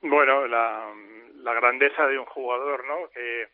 [0.00, 0.92] Bueno, la,
[1.54, 3.08] grandeza de un jugador, ¿no?
[3.10, 3.48] Que,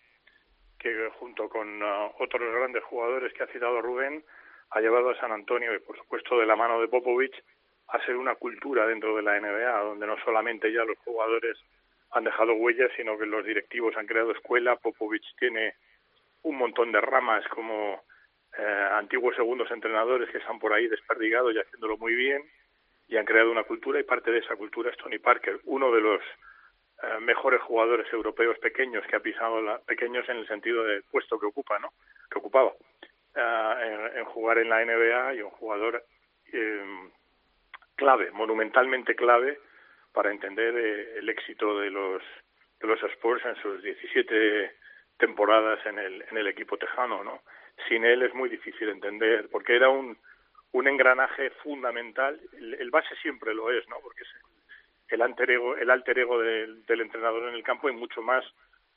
[0.78, 4.24] que junto con uh, otros grandes jugadores que ha citado Rubén,
[4.72, 7.34] ha llevado a San Antonio, y por supuesto de la mano de Popovich,
[7.88, 11.58] a ser una cultura dentro de la NBA, donde no solamente ya los jugadores
[12.12, 14.76] han dejado huellas, sino que los directivos han creado escuela.
[14.76, 15.74] Popovich tiene
[16.42, 18.02] un montón de ramas como
[18.58, 22.42] eh, antiguos segundos entrenadores que están por ahí desperdigados y haciéndolo muy bien
[23.08, 26.00] y han creado una cultura y parte de esa cultura es Tony Parker, uno de
[26.00, 26.22] los
[27.02, 31.38] eh, mejores jugadores europeos pequeños que ha pisado la, pequeños en el sentido del puesto
[31.38, 31.92] que ocupa, ¿no?
[32.30, 32.72] Que ocupaba.
[33.34, 36.04] Eh, en, jugar en la NBA y un jugador
[36.52, 37.10] eh,
[37.96, 39.58] clave, monumentalmente clave
[40.12, 42.22] para entender eh, el éxito de los
[42.78, 44.74] de los Spurs en sus 17
[45.16, 47.40] temporadas en el en el equipo tejano, ¿no?
[47.88, 50.18] Sin él es muy difícil entender porque era un
[50.72, 53.96] un engranaje fundamental, el, base siempre lo es, ¿no?
[54.02, 54.28] Porque es
[55.08, 58.44] el alter ego, el alter ego del, del entrenador en el campo y mucho más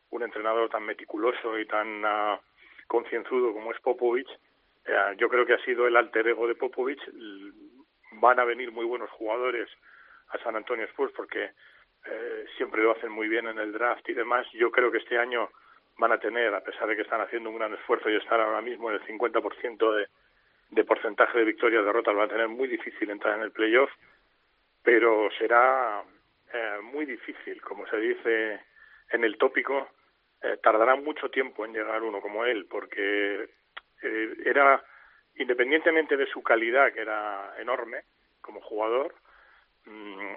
[0.10, 2.40] un entrenador tan meticuloso y tan uh,
[2.88, 4.30] concienzudo como es Popovich,
[4.86, 7.02] eh, yo creo que ha sido el alter ego de Popovich.
[8.14, 9.70] Van a venir muy buenos jugadores
[10.30, 11.52] a San Antonio Spurs porque
[12.06, 14.48] eh, siempre lo hacen muy bien en el draft y demás.
[14.54, 15.50] Yo creo que este año
[15.98, 18.62] van a tener, a pesar de que están haciendo un gran esfuerzo y estar ahora
[18.62, 20.08] mismo en el 50% de,
[20.72, 23.90] de porcentaje de victorias derrotas, van a tener muy difícil entrar en el playoff,
[24.84, 26.04] pero será
[26.54, 28.60] eh, muy difícil, como se dice
[29.12, 29.90] en el tópico,
[30.46, 33.50] eh, tardará mucho tiempo en llegar uno como él, porque
[34.04, 34.84] eh, era,
[35.36, 38.04] independientemente de su calidad, que era enorme
[38.42, 39.16] como jugador,
[39.86, 40.34] mm,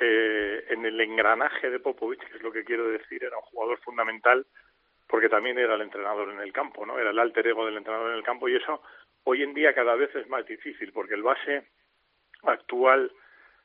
[0.00, 3.80] eh, en el engranaje de Popovich, que es lo que quiero decir, era un jugador
[3.80, 4.46] fundamental
[5.08, 6.98] porque también era el entrenador en el campo, ¿no?
[6.98, 8.82] Era el alter ego del entrenador en el campo y eso
[9.24, 11.66] hoy en día cada vez es más difícil porque el base
[12.42, 13.10] actual,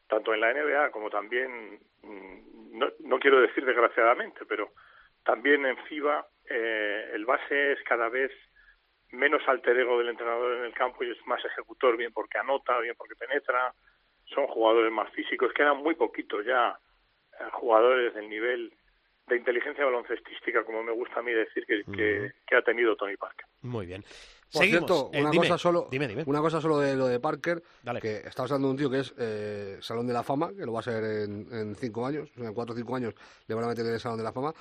[0.07, 4.71] tanto en la NBA como también, mm, no, no quiero decir desgraciadamente, pero
[5.23, 8.31] también en FIBA, eh, el base es cada vez
[9.11, 12.79] menos alter ego del entrenador en el campo y es más ejecutor, bien porque anota,
[12.79, 13.73] bien porque penetra,
[14.25, 16.77] son jugadores más físicos, quedan muy poquitos ya
[17.39, 18.73] eh, jugadores del nivel
[19.27, 23.45] de inteligencia baloncestística, como me gusta a mí decir, que, que, ha tenido Tony Parker.
[23.61, 24.03] Muy bien.
[24.51, 26.23] Por cierto, Eh, una, dime, cosa solo, dime, dime.
[26.27, 28.01] una cosa solo de lo de Parker, Dale.
[28.01, 30.73] que estamos hablando de un tío que es eh, Salón de la Fama, que lo
[30.73, 33.15] va a ser en, en cinco años, en cuatro o cinco años
[33.47, 34.53] le van a meter en el Salón de la Fama,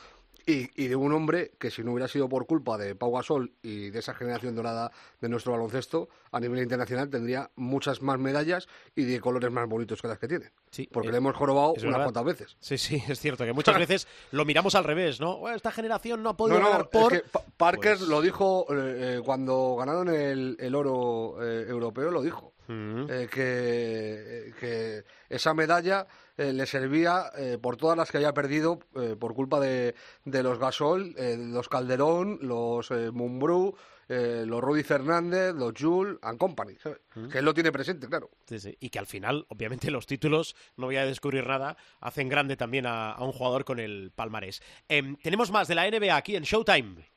[0.46, 3.52] y, y de un hombre que si no hubiera sido por culpa de Pau Gasol
[3.62, 8.68] y de esa generación dorada de nuestro baloncesto, a nivel internacional tendría muchas más medallas
[8.96, 10.50] y de colores más bonitos que las que tiene.
[10.70, 12.02] Sí, porque eh, le hemos jorobado unas verdad.
[12.05, 12.57] cuantas veces.
[12.61, 15.38] Sí, sí, es cierto que muchas veces lo miramos al revés, ¿no?
[15.38, 17.12] Bueno, esta generación no ha podido No, no, ganar por...
[17.14, 21.66] es que Pa- Parker Pues- lo dijo eh, eh, cuando ganaron el, el oro eh,
[21.68, 22.52] europeo, lo dijo.
[22.68, 23.07] Mm.
[23.11, 28.81] eh, que, que esa medalla eh, le servía eh, por todas las que había perdido
[28.97, 33.77] eh, por culpa de, de los Gasol, eh, los Calderón, los Mumbrú,
[34.09, 36.75] los Rudy Fernández, los Jules and Company.
[36.83, 36.99] ¿sabes?
[37.31, 38.31] Que él lo tiene presente, claro.
[38.47, 38.77] Sí, sí.
[38.79, 42.85] Y que al final, obviamente, los títulos, no voy a descubrir nada, hacen grande también
[42.85, 44.61] a, a un jugador con el palmarés.
[44.88, 47.12] Em, tenemos más de la NBA aquí en Showtime.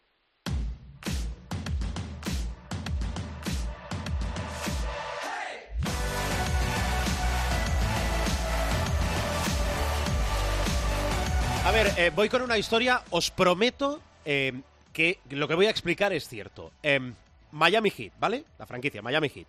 [11.66, 13.02] A ver, eh, voy con una historia.
[13.10, 14.54] Os prometo eh,
[14.94, 16.72] que lo que voy a explicar es cierto.
[16.84, 17.16] Em,
[17.54, 18.46] Miami Heat, ¿vale?
[18.60, 19.48] La franquicia, Miami Heat.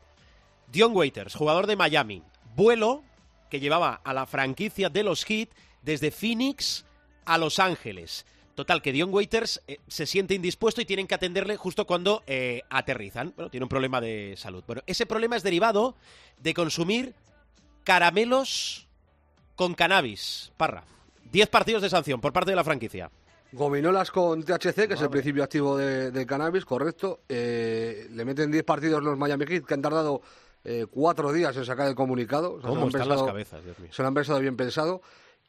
[0.67, 2.23] Dion Waiters, jugador de Miami.
[2.55, 3.05] Vuelo
[3.51, 5.51] que llevaba a la franquicia de los Heat
[5.83, 6.87] desde Phoenix
[7.27, 8.25] a Los Ángeles.
[8.55, 12.25] Total, que Dion Waiters eh, se siente indispuesto y tienen que atenderle justo cuando
[12.71, 13.35] aterrizan.
[13.37, 14.65] Bueno, tiene un problema de salud.
[14.67, 15.95] Bueno, ese problema es derivado
[16.39, 17.15] de consumir
[17.85, 18.89] caramelos
[19.55, 20.51] con cannabis.
[20.57, 20.96] Parra.
[21.31, 23.11] 10 partidos de sanción por parte de la franquicia.
[23.53, 27.21] Gominolas con THC, que es el principio activo de- del cannabis, correcto.
[27.29, 30.21] Eh, le meten 10 partidos los Miami Heat, que han tardado
[30.69, 32.55] eh, cuatro días en sacar el comunicado.
[32.55, 33.89] O sea, se lo ¿Cómo han están pensado- las cabezas, Dios mío?
[33.93, 35.01] Se lo han pensado bien pensado.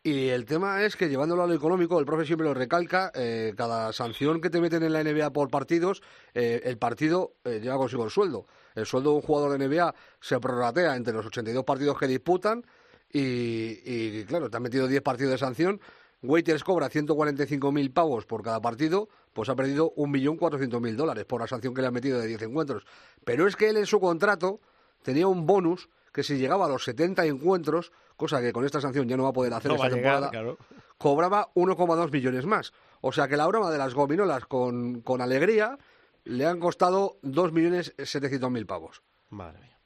[0.04, 3.54] Y el tema es que llevándolo a lo económico, el profe siempre lo recalca, eh,
[3.58, 6.04] cada sanción que te meten en la NBA por partidos,
[6.36, 8.46] eh, el partido eh, lleva consigo el sueldo.
[8.76, 12.64] El sueldo de un jugador de NBA se prorratea entre los 82 partidos que disputan
[13.12, 15.80] y, y, claro, te han metido 10 partidos de sanción.
[16.24, 21.74] Waiters cobra 145.000 pavos por cada partido, pues ha perdido 1.400.000 dólares por la sanción
[21.74, 22.86] que le han metido de 10 encuentros.
[23.24, 24.60] Pero es que él en su contrato
[25.04, 29.08] tenía un bonus que si llegaba a los 70 encuentros, cosa que con esta sanción
[29.08, 30.58] ya no va a poder hacer No esta llegar, temporada, claro.
[30.98, 32.74] cobraba 1,2 millones más.
[33.02, 35.78] O sea que la broma de las gominolas con, con alegría
[36.24, 39.04] le han costado 2.700.000 pavos.
[39.30, 39.78] Madre mía.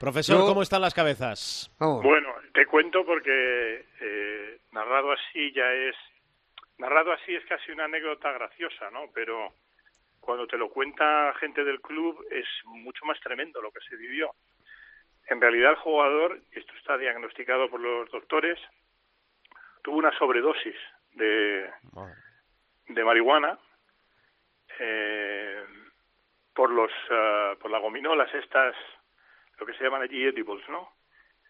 [0.00, 1.70] Profesor, Yo- ¿cómo están las cabezas?
[1.78, 2.02] Vamos.
[2.02, 5.96] Bueno, te cuento porque eh, narrado así ya es
[6.78, 9.10] narrado así es casi una anécdota graciosa, ¿no?
[9.12, 9.52] Pero
[10.20, 14.30] cuando te lo cuenta gente del club es mucho más tremendo lo que se vivió.
[15.26, 18.58] En realidad el jugador, esto está diagnosticado por los doctores,
[19.82, 20.76] tuvo una sobredosis
[21.12, 21.68] de,
[22.88, 23.58] de marihuana
[24.78, 25.64] eh,
[26.54, 28.76] por los ah, por las gominolas estas
[29.58, 30.88] lo que se llaman allí edibles no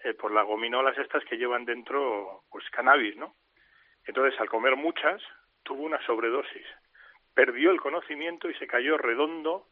[0.04, 3.34] Eh, por las gominolas estas que llevan dentro pues cannabis no
[4.04, 5.22] entonces al comer muchas
[5.62, 6.66] tuvo una sobredosis.
[7.32, 9.68] Perdió el conocimiento y se cayó redondo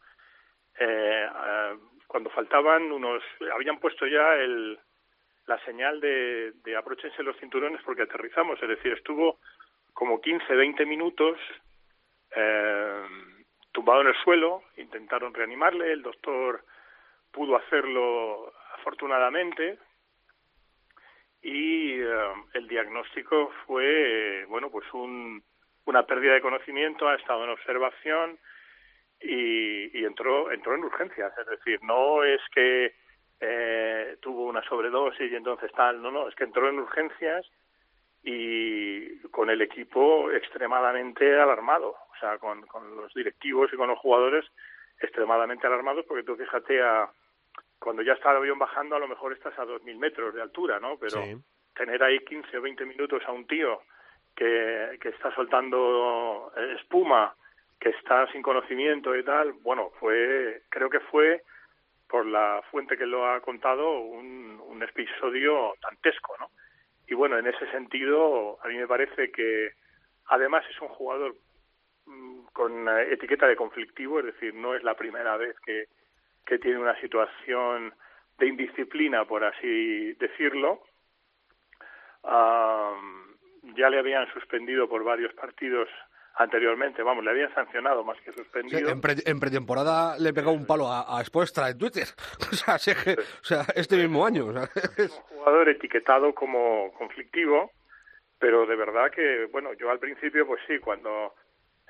[0.79, 1.29] eh,
[2.07, 4.79] cuando faltaban unos habían puesto ya el
[5.47, 9.39] la señal de, de abróchense los cinturones porque aterrizamos es decir estuvo
[9.93, 11.39] como 15 20 minutos
[12.35, 13.03] eh,
[13.73, 16.65] tumbado en el suelo, intentaron reanimarle, el doctor
[17.31, 19.79] pudo hacerlo afortunadamente
[21.43, 25.43] y eh, el diagnóstico fue, bueno, pues un,
[25.87, 28.39] una pérdida de conocimiento, ha estado en observación
[29.21, 32.95] y, y entró, entró en urgencias, es decir, no es que
[33.41, 37.45] eh, tuvo una sobredosis y entonces tal, no, no, es que entró en urgencias
[38.23, 43.99] y con el equipo extremadamente alarmado, o sea, con, con los directivos y con los
[43.99, 44.45] jugadores
[45.01, 47.11] extremadamente alarmados, porque tú fíjate a
[47.83, 50.79] cuando ya está el avión bajando, a lo mejor estás a 2.000 metros de altura,
[50.81, 50.97] ¿no?
[50.99, 51.37] Pero Sí.
[51.75, 53.83] tener ahí 15 o 20 minutos a un tío
[54.37, 57.35] que, que está soltando eh, espuma,
[57.81, 61.43] que está sin conocimiento y tal, bueno, fue, creo que fue
[62.09, 66.51] por la fuente que lo ha contado un, un episodio dantesco, ¿no?
[67.09, 69.73] y bueno, en ese sentido, a mí me parece que
[70.27, 71.35] además es un jugador
[72.07, 75.89] mm, con etiqueta de conflictivo, es decir, no es la primera vez que,
[76.47, 77.95] que tiene una situación
[78.39, 80.83] de indisciplina, por así decirlo.
[82.23, 85.89] ya le habían suspendido por varios partidos
[86.35, 88.89] anteriormente, vamos, le habían sancionado más que suspendido.
[88.89, 92.07] en, pretemporada le pegó un palo a, a en Twitter,
[92.53, 94.51] o sea, o sea, este mismo año.
[94.97, 97.71] Es un jugador etiquetado como conflictivo,
[98.39, 101.35] pero de verdad que, bueno, yo al principio, pues sí, cuando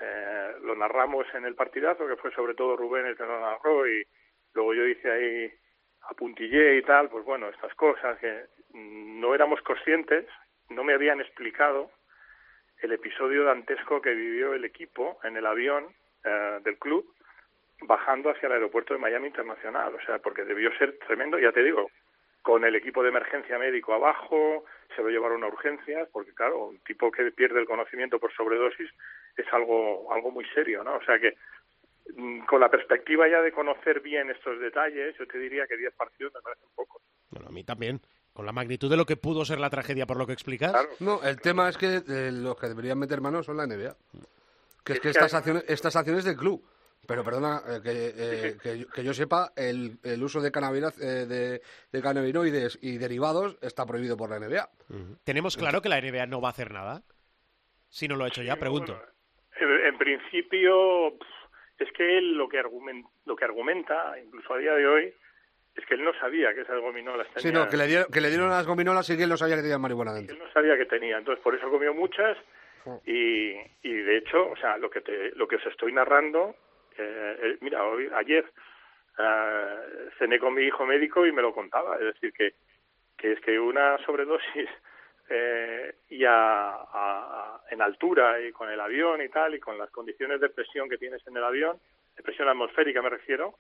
[0.01, 3.89] eh, lo narramos en el partidazo, que fue sobre todo Rubén el que lo narró,
[3.89, 4.05] y
[4.55, 5.53] luego yo hice ahí
[6.09, 10.27] a puntillé y tal, pues bueno, estas cosas que no éramos conscientes,
[10.69, 11.91] no me habían explicado
[12.81, 15.87] el episodio dantesco que vivió el equipo en el avión
[16.25, 17.07] eh, del club
[17.83, 21.63] bajando hacia el aeropuerto de Miami Internacional, o sea, porque debió ser tremendo, ya te
[21.63, 21.91] digo,
[22.43, 26.79] con el equipo de emergencia médico abajo, se lo llevaron a urgencias, porque claro, un
[26.81, 28.91] tipo que pierde el conocimiento por sobredosis
[29.37, 30.97] es algo, algo muy serio, ¿no?
[30.97, 31.35] O sea que
[32.47, 36.33] con la perspectiva ya de conocer bien estos detalles, yo te diría que 10 partidos
[36.35, 37.03] me parecen pocos.
[37.31, 38.01] Bueno, a mí también.
[38.33, 40.75] Con la magnitud de lo que pudo ser la tragedia por lo que explicas.
[41.01, 43.95] No, el tema es que eh, los que deberían meter manos son la NBA.
[44.85, 46.65] Que es, que, estas, acciones, estas acciones del club.
[47.07, 52.79] Pero perdona, eh, eh, que, que, yo sepa, el, el uso de, de, de, cannabinoides
[52.81, 54.71] y derivados está prohibido por la NBA.
[55.25, 57.03] ¿Tenemos claro que la NBA no va a hacer nada?
[57.89, 58.99] Si no lo ha hecho ya, pregunto.
[59.61, 61.19] en, principio,
[61.79, 62.63] es que él lo que,
[63.25, 65.15] lo que argumenta, incluso a día de hoy,
[65.75, 67.43] es que él no sabía que esas gominolas tenían.
[67.43, 69.57] Sí, no, que le, dieron, que le dieron las gominolas y que él no sabía
[69.57, 70.37] que tenían marihuana dentro.
[70.37, 72.37] Él no sabía que tenía, entonces por eso comió muchas
[73.07, 73.53] y,
[73.83, 76.57] y de hecho, o sea, lo que, te, lo que os estoy narrando,
[76.99, 78.45] eh, eh, mira, hoy, ayer
[79.19, 82.55] eh, cené con mi hijo médico y me lo contaba, es decir, que,
[83.17, 84.69] que es que una sobredosis
[85.35, 90.41] eh, y a, en altura y con el avión y tal, y con las condiciones
[90.41, 91.79] de presión que tienes en el avión,
[92.17, 93.55] de presión atmosférica me refiero,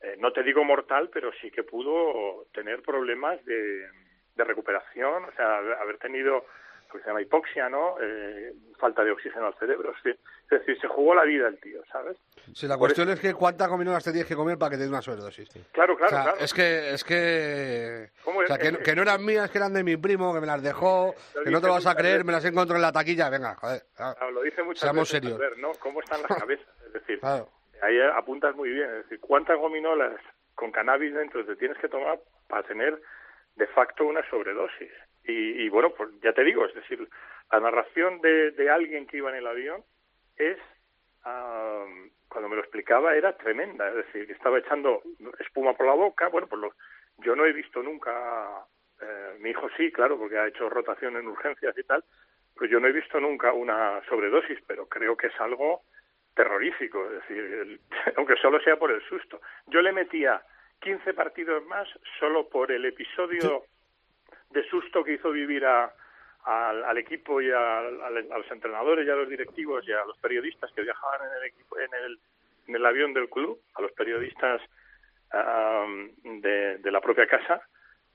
[0.00, 3.86] eh, no te digo mortal, pero sí que pudo tener problemas de,
[4.34, 6.46] de recuperación, o sea, haber tenido
[6.92, 7.96] que se llama hipoxia, ¿no?
[8.00, 9.92] Eh, falta de oxígeno al cerebro.
[10.04, 10.16] Es
[10.50, 12.16] decir, se jugó la vida el tío, ¿sabes?
[12.54, 14.88] Sí, la cuestión es que cuántas gominolas te tienes que comer para que te dé
[14.88, 15.48] una sobredosis.
[15.72, 16.36] Claro, claro, claro.
[16.38, 18.10] Es que, es que...
[18.24, 21.14] O sea, que, no eran mías, que eran de mi primo, que me las dejó,
[21.44, 23.82] que no te lo vas a creer, me las encontré en la taquilla, venga, joder.
[24.32, 25.38] lo dice muchas seamos veces, serios.
[25.38, 25.72] Ver, ¿no?
[25.80, 26.66] ¿Cómo están las cabezas?
[26.86, 27.20] Es decir,
[27.82, 28.88] ahí apuntas muy bien.
[28.90, 30.20] Es decir, ¿cuántas gominolas
[30.54, 33.00] con cannabis dentro te tienes que tomar para tener
[33.56, 34.92] de facto una sobredosis?
[35.26, 37.08] Y, y bueno, pues ya te digo, es decir,
[37.50, 39.82] la narración de, de alguien que iba en el avión
[40.36, 40.58] es,
[42.28, 43.88] cuando me lo explicaba, era tremenda.
[43.88, 45.02] Es decir, estaba echando
[45.40, 46.28] espuma por la boca.
[46.28, 46.72] Bueno, pues lo,
[47.18, 48.64] yo no he visto nunca,
[49.00, 52.04] eh, mi hijo sí, claro, porque ha hecho rotación en urgencias y tal,
[52.54, 55.82] pues yo no he visto nunca una sobredosis, pero creo que es algo
[56.34, 57.80] terrorífico, es decir,
[58.16, 59.40] aunque solo sea por el susto.
[59.66, 60.42] Yo le metía
[60.80, 61.88] 15 partidos más
[62.20, 63.64] solo por el episodio
[64.50, 65.92] de susto que hizo vivir a,
[66.44, 70.82] al, equipo y a, los entrenadores y a los directivos y a los periodistas que
[70.82, 72.18] viajaban en el equipo en el,
[72.68, 74.62] en el avión del club, a los periodistas
[76.22, 77.60] de, de la propia casa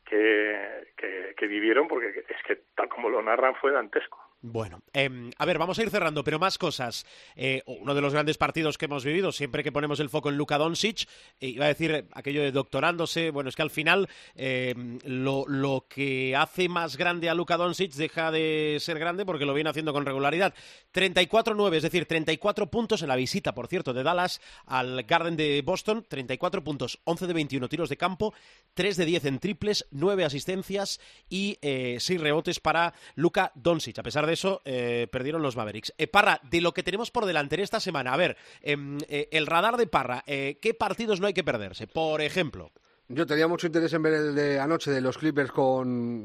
[0.06, 4.31] que, que, que vivieron, porque es que tal como lo narran fue dantesco.
[4.44, 7.06] Bueno, em, a ver, vamos a ir cerrando, pero más cosas.
[7.36, 10.38] Eh, uno de los grandes partidos que hemos vivido, siempre que ponemos el foco en
[10.38, 11.08] Luka Doncic,
[11.40, 15.86] eh, iba a decir aquello de doctorándose, bueno, es que al final em, lo, lo,
[15.88, 19.94] que hace más grande a Luka Doncic deja de ser grande porque lo viene haciendo
[19.94, 20.56] con regularidad.
[20.92, 25.62] 34-9, es decir, 34 puntos en la visita, por cierto, de Dallas al Garden de
[25.64, 28.34] Boston, 34 puntos, 11 de 21 tiros de campo,
[28.74, 34.04] 3 de 10 en triples, 9 asistencias y 6 eh, rebotes para Luka Doncic, a
[34.04, 35.94] pesar de eso, eh, perdieron los Mavericks.
[35.98, 39.46] Eh, Parra, de lo que tenemos por delante esta semana, a ver, em, eh, el
[39.46, 41.88] radar de Parra, ¿qué partidos no hay que perderse?
[41.88, 42.72] Por ejemplo.
[43.08, 46.24] Yo tenía mucho interés en ver el de anoche de los Clippers con,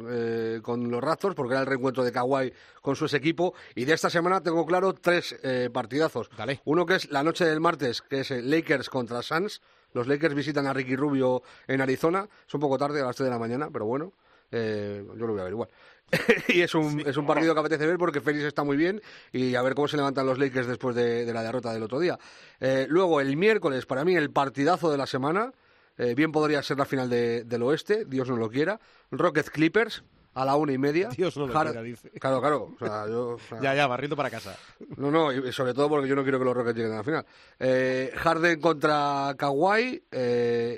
[0.62, 3.54] con los Raptors, porque era el reencuentro de Kawhi con su equipo.
[3.74, 5.36] Y de esta semana tengo claro tres
[5.72, 6.30] partidazos.
[6.64, 9.60] Uno que es la noche del martes, que es Lakers contra Suns.
[9.94, 12.28] Los Lakers visitan a Ricky Rubio en Arizona.
[12.46, 14.12] Es un poco tarde, a las 3 de la mañana, pero bueno.
[14.52, 15.68] yo lo voy a ver igual.
[16.48, 19.00] y es un, es un partido que apetece ver porque Félix está muy bien
[19.32, 22.18] y a ver cómo se levantan los Lakers después de, la derrota del otro día.
[22.60, 25.52] Eh, luego, el miércoles, para mí, el partidazo de la semana.
[25.98, 28.78] Eh, bien podría ser la final del oeste, Dios no lo quiera.
[29.10, 30.04] Rocket Clippers,
[30.34, 31.08] a la una y media.
[31.08, 32.10] Dios no lo quiera, dice.
[32.20, 32.76] Claro, claro.
[33.62, 34.58] ya, ya, barriendo para casa.
[34.98, 37.02] No, no, y sobre todo porque yo no quiero que los Rockets lleguen a la
[37.02, 37.26] final.
[37.58, 40.02] Eh, Harden contra Kawhi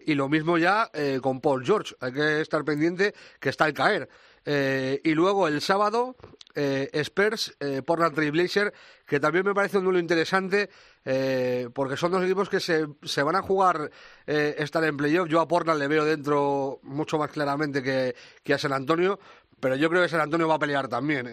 [0.07, 0.89] y lo mismo ya
[1.21, 1.97] con Paul George.
[1.99, 4.09] Hay que estar pendiente que está al caer.
[4.51, 6.17] Eh, y luego el sábado,
[6.55, 8.73] eh, Spurs, eh, Portland Trail Blazer,
[9.07, 10.71] que también me parece un duelo interesante,
[11.05, 13.91] eh, porque son dos equipos que se, se van a jugar
[14.27, 15.29] eh, estar en playoff.
[15.29, 19.21] Yo a Portland le veo dentro mucho más claramente que, que a San Antonio,
[19.61, 21.27] pero yo creo que San Antonio va a pelear también.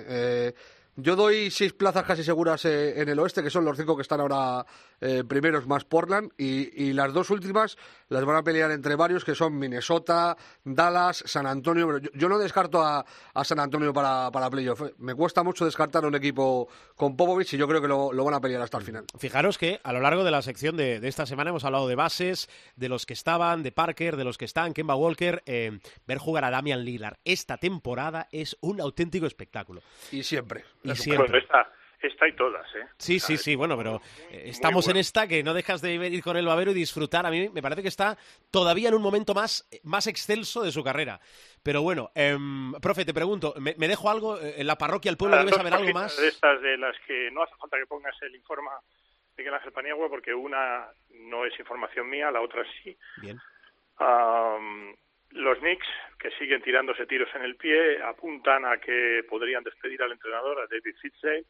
[0.96, 4.02] Yo doy seis plazas casi seguras eh, en el oeste, que son los cinco que
[4.02, 4.66] están ahora
[5.02, 7.78] eh, primeros más Portland, y, y las dos últimas
[8.10, 11.88] las van a pelear entre varios, que son Minnesota, Dallas, San Antonio.
[11.88, 14.82] Pero yo, yo no descarto a, a San Antonio para, para playoff.
[14.82, 14.94] eh.
[15.00, 18.36] Me cuesta mucho descartar un equipo con Popovich y yo creo que lo, lo van
[18.36, 19.06] a pelear hasta el final.
[19.18, 21.96] Fijaros que a lo largo de la sección de, de esta semana hemos hablado de
[21.96, 25.44] bases, de los que estaban, de Parker, de los que están, Kemba Walker.
[25.46, 29.82] eh, ver jugar a Damian Lillard esta temporada es un auténtico espectáculo.
[30.12, 30.64] Y siempre.
[30.94, 31.28] Y siempre.
[31.28, 31.72] Bueno, esta,
[32.02, 32.88] esta y todas, ¿eh?
[32.98, 35.00] Sí, sí, sí, bueno, pero eh, estamos en bueno.
[35.00, 37.26] esta que no dejas de ir con el babero y disfrutar.
[37.26, 38.18] A mí me parece que está
[38.52, 41.20] todavía en un momento más, más excelso de su carrera.
[41.64, 45.18] Pero bueno, em, profe, te pregunto, ¿me, me dejo algo eh, en la parroquia del
[45.18, 45.38] pueblo?
[45.38, 46.18] ¿Debes saber algo más?
[46.18, 48.70] De estas de las que no hace falta que pongas el informe
[49.36, 52.96] de Miguel Ángel Paniagua, porque una no es información mía, la otra sí.
[53.22, 53.40] Bien.
[53.98, 54.96] Am,
[55.36, 55.88] los Knicks,
[56.20, 60.68] que siguen tirándose tiros en el pie, apuntan a que podrían despedir al entrenador, a
[60.68, 61.46] David Fitzdale,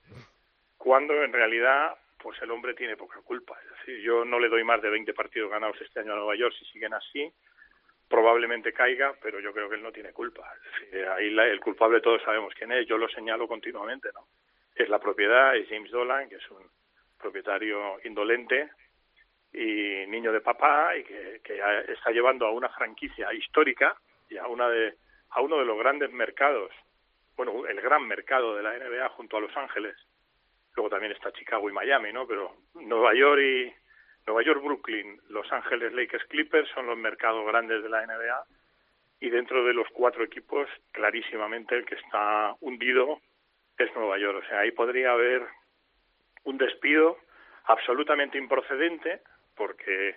[0.77, 3.57] cuando en realidad pues el hombre tiene poca culpa.
[3.63, 6.35] Es decir, yo no le doy más de 20 partidos ganados este año a Nueva
[6.35, 7.31] York si siguen así.
[8.09, 10.51] Probablemente caiga, pero yo creo que él no tiene culpa.
[11.15, 12.87] Ahí la- el culpable todos sabemos quién es.
[12.87, 14.27] Yo lo señalo continuamente, ¿no?
[14.75, 16.67] Es la propiedad, es James Dolan, que es un
[17.19, 18.69] propietario indolente
[19.55, 21.41] y niño de papá y que,
[21.87, 23.95] está llevando a una franquicia histórica
[24.29, 24.95] y a una de
[25.31, 26.71] a uno de los grandes mercados,
[27.35, 29.95] bueno, el gran mercado de la NBA junto a Los Ángeles.
[30.75, 32.25] Luego también está Chicago y Miami, ¿no?
[32.25, 33.73] Pero Nueva York y
[34.27, 38.45] Nueva York, Brooklyn, Los Ángeles, Lakers, Clippers son los mercados grandes de la NBA
[39.19, 43.19] y dentro de los cuatro equipos clarísimamente el que está hundido
[43.77, 44.41] es Nueva York.
[44.43, 45.45] O sea, ahí podría haber
[46.43, 47.17] un despido
[47.65, 49.21] absolutamente improcedente
[49.55, 50.15] porque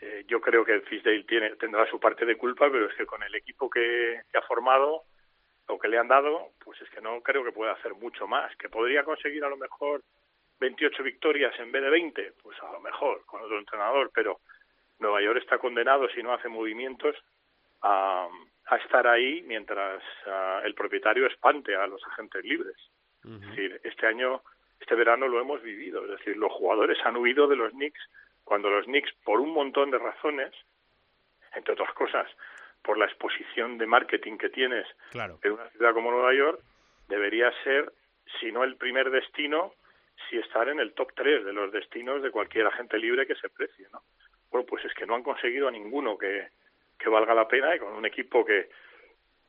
[0.00, 3.22] eh, yo creo que Fisdale tiene, tendrá su parte de culpa, pero es que con
[3.22, 5.04] el equipo que, que ha formado
[5.68, 8.54] o que le han dado, pues es que no creo que pueda hacer mucho más.
[8.56, 10.02] Que podría conseguir a lo mejor
[10.60, 14.40] 28 victorias en vez de 20, pues a lo mejor con otro entrenador, pero
[14.98, 17.16] Nueva York está condenado si no hace movimientos
[17.82, 18.28] a,
[18.66, 20.02] a estar ahí mientras
[20.64, 22.76] el propietario espante a los agentes libres.
[23.24, 24.40] Es decir, este año,
[24.78, 26.04] este verano lo hemos vivido.
[26.04, 28.00] Es decir, los jugadores han huido de los Knicks
[28.46, 30.52] cuando los Knicks, por un montón de razones,
[31.52, 32.30] entre otras cosas,
[32.80, 35.40] por la exposición de marketing que tienes Claro.
[35.42, 36.60] en una ciudad como Nueva York,
[37.08, 37.92] debería ser,
[38.38, 39.74] si no el primer destino,
[40.30, 43.48] si estar en el top 3 de los destinos de cualquier agente libre que se
[43.48, 44.02] precie, ¿no?
[44.52, 46.48] Bueno, pues es que no han conseguido a ninguno que,
[46.96, 48.70] que valga la pena y con un equipo que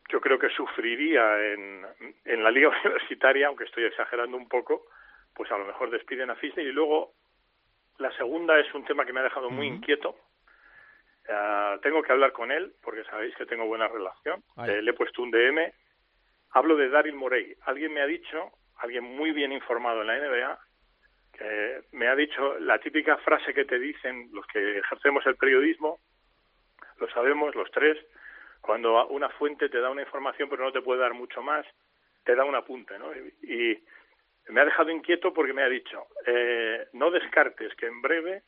[0.10, 1.86] yo creo que sufriría en,
[2.26, 4.88] en la liga universitaria, aunque estoy exagerando un poco,
[5.36, 7.14] pues a lo mejor despiden a Fisney y luego
[7.98, 10.16] la segunda es un tema que me ha dejado muy inquieto.
[11.30, 14.44] Ah, tengo que hablar con él porque sabéis que tengo buena relación.
[14.68, 15.72] Eh, le he puesto un DM.
[16.52, 17.56] Hablo de Daryl Morey.
[17.62, 20.60] Alguien me ha dicho, alguien muy bien informado en la NBA,
[21.34, 26.00] que me ha dicho la típica frase que te dicen los que ejercemos el periodismo,
[27.00, 27.98] lo sabemos los tres,
[28.62, 31.66] cuando una fuente te da una información pero no te puede dar mucho más,
[32.24, 33.12] te da un apunte, ¿no?
[33.14, 33.86] Y, y
[34.50, 38.44] me ha dejado inquieto porque me ha dicho, eh, no descartes que en breve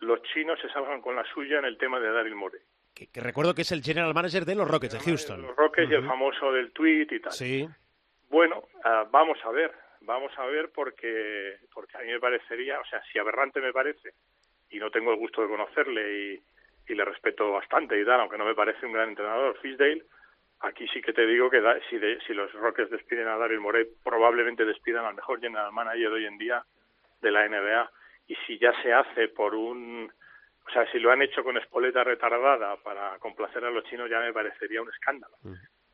[0.00, 2.60] los chinos se salgan con la suya en el tema de Daryl Morey.
[2.94, 5.42] Que, que recuerdo que es el general manager de los Rockets de Houston.
[5.42, 7.32] Los Rockets y el famoso del tweet y tal.
[7.32, 7.68] Sí.
[8.28, 12.84] Bueno, ah, vamos a ver, vamos a ver porque porque a mí me parecería, o
[12.84, 14.14] sea, si aberrante me parece
[14.70, 16.42] y no tengo el gusto de conocerle y,
[16.92, 20.04] y le respeto bastante y tal, aunque no me parece un gran entrenador, Fisdale,
[20.64, 23.60] aquí sí que te digo que da- si, de- si los Rockets despiden a Daryl
[23.60, 26.64] Morey, probablemente despidan al mejor general manager hoy en día
[27.20, 27.90] de la NBA
[28.28, 30.10] y si ya se hace por un
[30.66, 34.18] o sea, si lo han hecho con espoleta retardada para complacer a los chinos ya
[34.20, 35.36] me parecería un escándalo.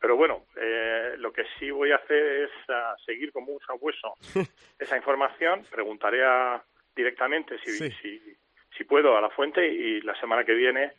[0.01, 4.15] Pero bueno, eh, lo que sí voy a hacer es ah, seguir como un sabueso
[4.79, 5.67] esa información.
[5.71, 6.63] Preguntaré a,
[6.95, 7.91] directamente si, Sí.
[8.01, 8.37] si,
[8.79, 10.93] si puedo a la fuente y la semana que viene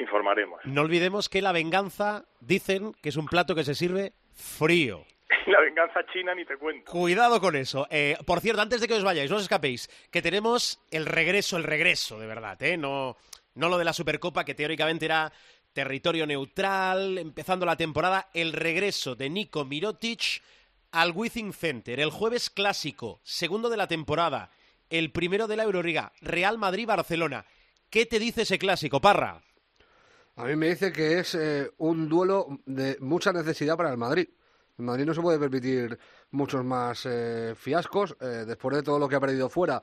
[0.00, 0.60] informaremos.
[0.64, 5.04] No olvidemos que la venganza, dicen que es un plato que se sirve frío.
[5.46, 6.90] La venganza china ni te cuento.
[6.90, 7.86] Cuidado con eso.
[7.90, 11.56] Eh, por cierto, antes de que os vayáis, no os escapéis, que tenemos el regreso,
[11.56, 12.76] el regreso, de verdad, ¿eh?
[12.76, 13.16] No,
[13.54, 15.32] no lo de la Supercopa, que teóricamente era
[15.72, 20.42] territorio neutral, empezando la temporada, el regreso de Nico Mirotic
[20.92, 24.50] al Withing Center, el jueves clásico, segundo de la temporada,
[24.88, 27.46] el primero de la Euroliga, Real Madrid-Barcelona.
[27.90, 29.42] ¿Qué te dice ese clásico, Parra?
[30.40, 34.26] A mí me dice que es eh, un duelo de mucha necesidad para el Madrid.
[34.78, 35.98] El Madrid no se puede permitir
[36.30, 38.16] muchos más eh, fiascos.
[38.18, 39.82] Eh, después de todo lo que ha perdido fuera,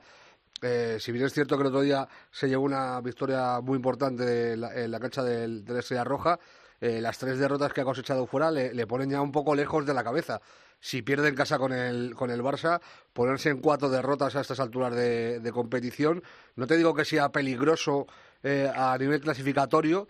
[0.60, 4.62] si bien es cierto que el otro día se llevó una victoria muy importante en
[4.62, 6.40] la, en la cancha del, del Estrella Roja,
[6.80, 10.02] las tres derrotas que ha cosechado fuera le, ponen ya un poco lejos de la
[10.02, 10.40] cabeza.
[10.80, 12.80] Si pierde en casa con el, con el Barça,
[13.12, 16.24] ponerse en cuatro derrotas a estas alturas de, competición,
[16.56, 18.08] no te digo que sea peligroso
[18.42, 20.08] a nivel clasificatorio,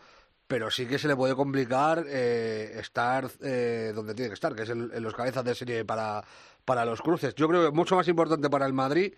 [0.49, 4.63] pero sí que se le puede complicar eh, estar eh, donde tiene que estar, que
[4.63, 6.23] es en, en los cabezas de serie para,
[6.65, 7.35] para los cruces.
[7.35, 9.15] Yo creo que es mucho más importante para el Madrid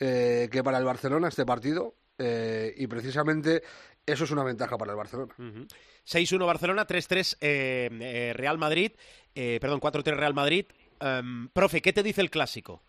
[0.00, 3.62] eh, que para el Barcelona este partido eh, y precisamente
[4.06, 5.34] eso es una ventaja para el Barcelona.
[5.38, 5.66] Ujú.
[6.06, 8.92] 6-1 Barcelona, 3-3 eh, eh, Real Madrid,
[9.34, 10.66] eh, perdón, 4-3 Real Madrid.
[11.00, 12.82] Em, profe, ¿qué te dice el clásico?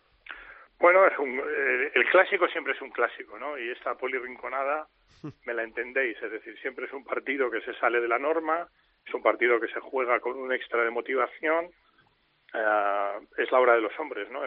[0.78, 3.56] Bueno, es un, eh, el clásico siempre es un clásico, ¿no?
[3.58, 4.88] Y esta polirrinconada,
[5.44, 8.68] me la entendéis, es decir, siempre es un partido que se sale de la norma,
[9.06, 11.70] es un partido que se juega con un extra de motivación,
[12.54, 14.42] eh, es la hora de los hombres, ¿no?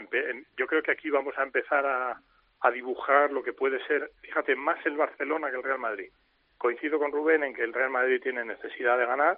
[0.58, 2.22] Yo creo que aquí vamos a empezar a,
[2.62, 6.12] a dibujar lo que puede ser, fíjate, más el Barcelona que el Real Madrid.
[6.58, 9.38] Coincido con Rubén en que el Real Madrid tiene necesidad de ganar,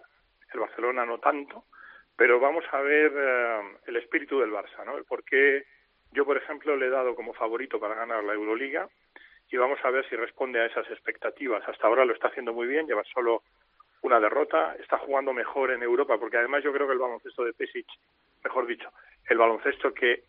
[0.53, 1.65] el Barcelona no tanto,
[2.15, 4.97] pero vamos a ver eh, el espíritu del Barça, ¿no?
[4.97, 5.23] El por
[6.11, 8.89] yo, por ejemplo, le he dado como favorito para ganar la Euroliga
[9.51, 11.67] y vamos a ver si responde a esas expectativas.
[11.67, 13.43] Hasta ahora lo está haciendo muy bien, lleva solo
[14.01, 17.53] una derrota, está jugando mejor en Europa, porque además yo creo que el baloncesto de
[17.53, 17.87] Pesic,
[18.43, 18.89] mejor dicho,
[19.27, 20.23] el baloncesto que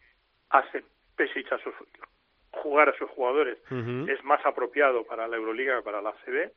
[0.50, 0.84] hace
[1.16, 1.74] Pesic a sus,
[2.50, 3.58] jugar a sus jugadores
[4.08, 6.50] es más apropiado para la Euroliga que para la CB,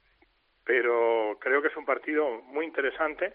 [0.64, 3.34] pero creo que es un partido muy interesante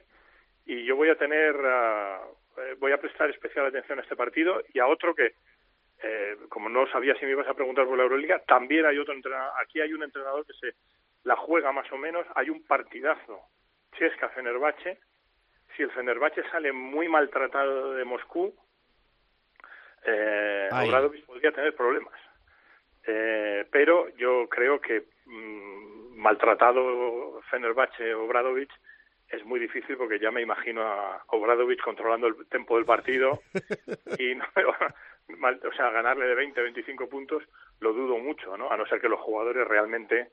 [0.67, 4.81] y yo voy a tener, eh, voy a prestar especial atención a este partido y
[4.81, 5.35] a otro que,
[6.03, 9.15] eh, como no sabía si me ibas a preguntar por la Euroliga, también hay otro
[9.15, 10.75] entrenador, aquí hay un entrenador que se
[11.25, 13.41] la juega más o menos, hay un partidazo,
[13.97, 14.99] Chesca Fenerbahce,
[15.77, 18.55] si el Fenerbahce sale muy maltratado de Moscú,
[20.05, 20.89] eh, Ahí.
[20.89, 22.15] Obradovic podría tener problemas.
[23.07, 28.71] Eh, pero yo creo que mm, maltratado Fenerbahce Obradovic
[29.31, 33.43] es muy difícil porque ya me imagino a Obradovic controlando el tempo del partido
[34.19, 34.45] y no,
[35.39, 37.43] mal- o sea, ganarle de 20 25 puntos
[37.81, 38.71] lo dudo mucho, ¿no?
[38.71, 40.31] A no ser que los jugadores realmente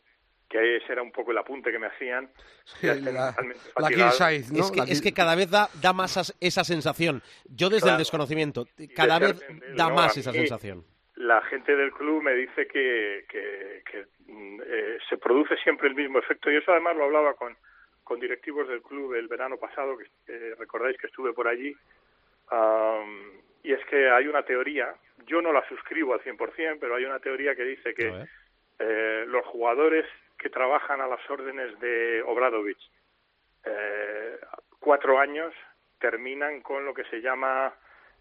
[0.47, 2.29] que ese era un poco el apunte que me hacían
[2.65, 3.29] Sí, la, la.
[3.29, 7.23] Es, que, La es king- que cada vez da, da más as- esa sensación.
[7.49, 8.65] Yo desde el desconocimiento,
[8.95, 9.43] cada vez
[9.75, 10.85] da no, más esa sensación.
[11.15, 14.05] la gente del club me dice que, que, que,
[14.67, 17.57] eh, se produce siempre el mismo efecto y eso además lo hablaba con,
[18.05, 21.75] con directivos del club el verano pasado, que eh, recordáis que estuve por allí,
[22.51, 23.31] am,
[23.63, 24.95] y es que hay una teoría,
[25.25, 28.25] yo no la suscribo al 100%, pero hay una teoría que dice que
[28.79, 30.05] eh, los jugadores
[30.37, 32.91] que trabajan a las órdenes de Obradovich
[33.65, 34.37] eh,
[34.79, 35.53] cuatro años
[35.99, 37.73] terminan con lo que se llama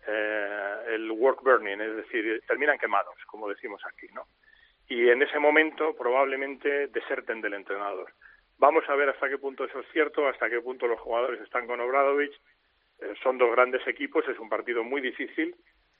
[0.06, 4.26] eh, el work burning, es decir, terminan quemados, como decimos aquí, ¿no?
[4.88, 8.12] Y en ese momento probablemente deserten del entrenador.
[8.58, 11.66] Vamos a ver hasta qué punto eso es cierto, hasta qué punto los jugadores están
[11.66, 12.34] con Obradovich.
[13.00, 15.54] Eh, son dos grandes equipos, es un partido muy difícil,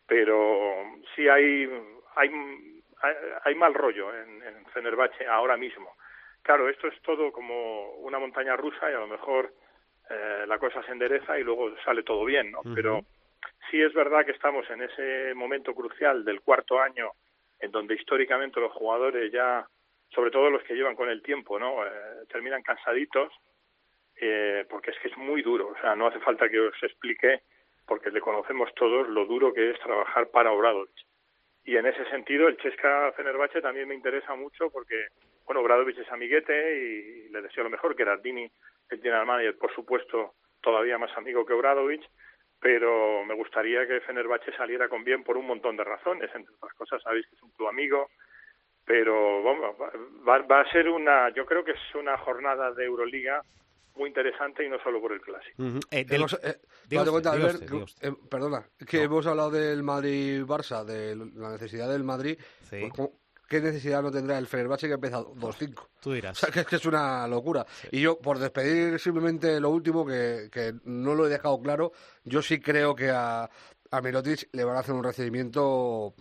[0.07, 0.85] pero
[1.15, 1.69] sí hay
[2.17, 2.31] hay,
[3.01, 5.97] hay, hay mal rollo en, en Fenerbahce ahora mismo.
[6.43, 9.53] Claro, esto es todo como una montaña rusa y a lo mejor
[10.11, 12.61] eh, la cosa se endereza y luego sale todo bien, ¿no?
[12.75, 13.01] Pero
[13.71, 17.13] sí es verdad que estamos en ese momento crucial del cuarto año
[17.61, 19.67] en donde históricamente los jugadores ya,
[20.15, 21.85] sobre todo los que llevan con el tiempo, ¿no?
[21.85, 21.91] Eh,
[22.29, 23.33] terminan cansaditos
[24.21, 27.43] eh, porque es que es muy duro, o sea, no hace falta que os explique
[27.87, 30.95] porque le conocemos todos lo duro que es trabajar para Obradovic.
[31.65, 35.09] Y en ese sentido, el Chesca Fenerbahce también me interesa mucho porque,
[35.45, 37.97] bueno, Obradovic es amiguete y le deseo lo mejor.
[37.97, 38.51] Gerardini,
[38.91, 42.03] el general manager, por supuesto, todavía más amigo que Obradovic,
[42.61, 46.31] pero me gustaría que Fenerbahce saliera con bien por un montón de razones.
[46.35, 48.11] Entre otras cosas, sabéis que es un club amigo,
[48.87, 49.75] pero vamos,
[50.29, 53.43] va, va a ser una, yo creo que es una jornada de Euroliga
[53.97, 55.63] muy interesante y no solo por el clásico.
[55.91, 56.59] Eh, del- Hemos, eh,
[57.11, 57.37] cuenta,
[58.03, 62.39] eh, perdona, que hemos hablado del Madrid-Barça, de la necesidad del Madrid.
[62.69, 62.79] Sí.
[62.81, 63.13] pues, ¿cómo-
[63.47, 65.87] ¿Qué necesidad no tendrá el Fenerbahce que ha empezado 2-5?
[66.01, 66.37] Tú O dirás.
[66.39, 67.65] sea, que es, que es una locura.
[67.93, 71.93] Y yo, por despedir simplemente lo último, que, que no lo he dejado claro,
[72.25, 73.49] yo sí creo que a,
[73.91, 76.15] a Mirotic le van a hacer un recibimiento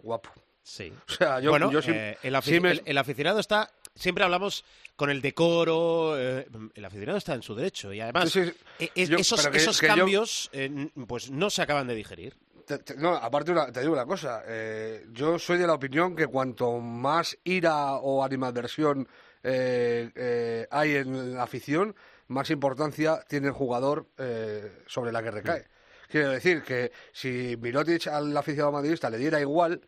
[0.00, 0.30] guapo.
[0.62, 0.92] Sí.
[1.08, 3.70] O sea, yo, bueno, yo eh, el, afici- sí me- el- el aficionado está.
[3.94, 4.64] Siempre hablamos
[4.96, 6.14] con el decoro.
[6.18, 7.92] eh, el aficionado está en su derecho.
[7.92, 8.44] Y además, Sí,
[8.78, 11.94] sí, es- yo- esos, que- esos que yo- cambios eh, pues no se acaban de
[11.94, 12.36] digerir.
[12.66, 14.44] Te- te- no, aparte una- te digo una cosa,
[15.12, 19.08] yo soy de la opinión que cuanto más ira o animadversión
[19.42, 21.94] hay en la afición,
[22.28, 25.66] más importancia tiene el jugador eh, sobre la que recae.
[26.08, 29.80] Quiero decir que si Mirotic al aficionado madridista le diera igual,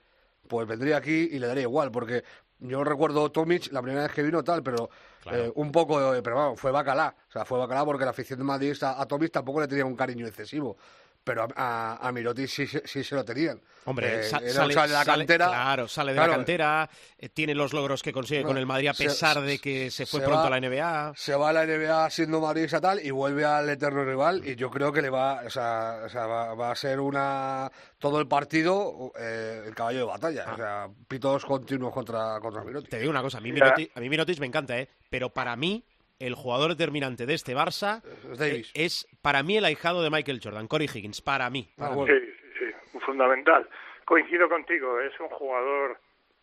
[0.48, 2.24] pues vendría aquí y le daría igual, porque
[2.58, 4.88] yo recuerdo Tomic la primera vez que vino tal, pero
[5.30, 7.14] eh, un poco, eh, pero vamos, fue bacalá.
[7.28, 9.96] O sea, fue bacalá porque la afición de madridista a Tomic tampoco le tenía un
[9.96, 10.76] cariño excesivo.
[11.24, 13.60] Pero a, a, a Mirotic sí, sí, sí se lo tenían.
[13.84, 15.46] Hombre, Eh, sa- era un sale, de la sale- cantera.
[15.48, 16.30] claro, sale de Claro.
[16.32, 19.58] la cantera, eh, tiene los logros que consigue con el Madrid a Se- pesar de
[19.58, 21.12] que se fue se pronto va- a la NBA.
[21.16, 24.70] Se va a la NBA siendo madridista tal y vuelve al eterno rival y yo
[24.70, 28.26] creo que le va, o sea, o sea, va, va a ser una todo el
[28.28, 30.52] partido eh, el caballo de batalla, Ah.
[30.52, 32.90] o sea, pitos continuos contra contra Mirotic.
[32.90, 33.66] Te digo una cosa, a mí, Mira.
[33.66, 34.88] Mirotic, a mí Mirotic me encanta, ¿eh?
[35.10, 35.84] pero para mí
[36.26, 38.02] el jugador determinante de este Barça
[38.38, 38.70] Davis.
[38.74, 41.68] eh, es para mí el ahijado de Michael Jordan, Corey Higgins, para mí.
[41.78, 42.06] Ah, para.
[42.06, 42.12] Sí,
[42.58, 43.68] sí, sí, fundamental.
[44.04, 45.98] Coincido contigo, es un jugador,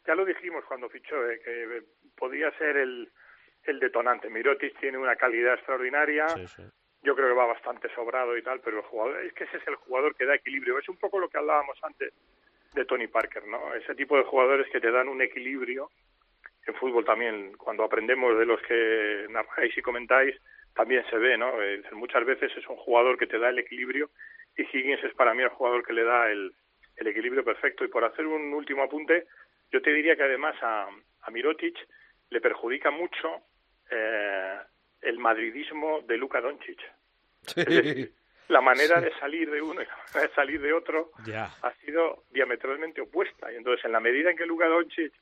[0.07, 1.83] ya lo dijimos cuando fichó, eh, que
[2.17, 3.09] podía ser el,
[3.63, 4.29] el detonante.
[4.29, 6.63] Mirotic tiene una calidad extraordinaria, Sí, sí.
[7.03, 9.67] yo creo que va bastante sobrado y tal, pero el jugador, es que ese es
[9.67, 10.79] el jugador que da equilibrio.
[10.79, 12.13] Es un poco lo que hablábamos antes
[12.73, 13.73] de Tony Parker, ¿no?
[13.75, 15.89] Ese tipo de jugadores que te dan un equilibrio.
[16.69, 20.35] En fútbol también, cuando aprendemos de los que narráis y comentáis,
[20.75, 21.59] también se ve, ¿no?
[21.63, 24.11] Eh, muchas veces es un jugador que te da el equilibrio
[24.55, 26.53] y Higgins es para mí el jugador que le da el,
[26.95, 27.83] el equilibrio perfecto.
[27.83, 29.25] Y por hacer un último apunte,
[29.71, 30.87] yo te diría que además a,
[31.21, 31.75] a Mirotic
[32.29, 33.41] le perjudica mucho
[33.89, 34.57] eh,
[35.01, 36.79] el madridismo de Luka Doncic.
[37.47, 37.61] Sí.
[37.61, 38.13] Es decir,
[38.47, 41.11] la manera de salir de uno y la manera de salir de otro
[41.63, 43.51] ha sido diametralmente opuesta.
[43.51, 45.13] Y entonces, en la medida en que Luka Doncic,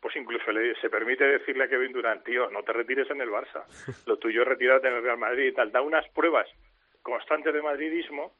[0.00, 3.30] pues incluso le, se permite decirle a Kevin Durant, tío, no te retires en el
[3.30, 3.64] Barça,
[4.06, 6.48] lo tuyo es retirarte en el Real Madrid y tal, da unas pruebas
[7.02, 8.34] constantes de madridismo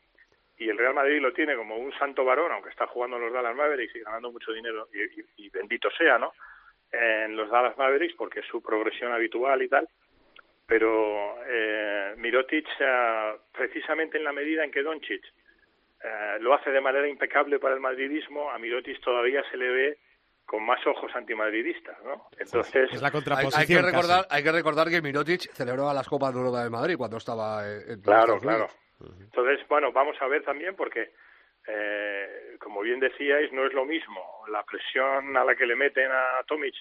[0.59, 3.33] y el Real Madrid lo tiene como un santo varón, aunque está jugando en los
[3.33, 6.33] Dallas Mavericks y ganando mucho dinero, y, y- y bendito sea, ¿no?
[6.91, 9.89] En los Dallas Mavericks, porque es su progresión habitual y tal.
[10.67, 15.25] Pero eh, Mirotic, eh, precisamente en la medida en que Doncic
[16.05, 19.99] eh, lo hace de manera impecable para el madridismo, a Mirotic todavía se le ve
[20.49, 22.31] con más ojos antimadridistas, ¿no?
[22.39, 23.61] Entonces, Es la contraposición.
[23.61, 23.87] hay que casi.
[23.87, 27.69] recordar, hay que recordar que Mirotic celebraba las Copas de Europa de Madrid cuando estaba
[27.69, 28.67] en, Claro, claro.
[29.21, 31.13] Entonces, bueno, vamos a ver también porque,
[31.67, 36.11] eh, como bien decíais, no es lo mismo la presión a la que le meten
[36.11, 36.75] a Tomic,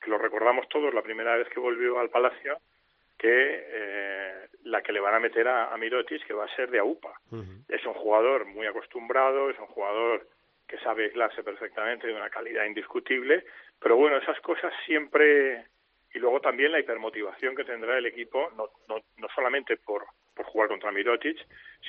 [0.00, 2.58] que lo recordamos todos la primera vez que volvió al Palacio,
[3.16, 6.72] que eh, la que le van a meter a, a Mirotic, que va a ser
[6.72, 7.12] de AUPA.
[7.68, 10.26] Es un jugador muy acostumbrado, es un jugador
[10.72, 13.44] que sabe aislarse perfectamente de una calidad indiscutible,
[13.78, 15.66] pero bueno, esas cosas siempre
[16.14, 20.46] y luego también la hipermotivación que tendrá el equipo, no, no, no solamente por, por
[20.46, 21.36] jugar contra Mirotic,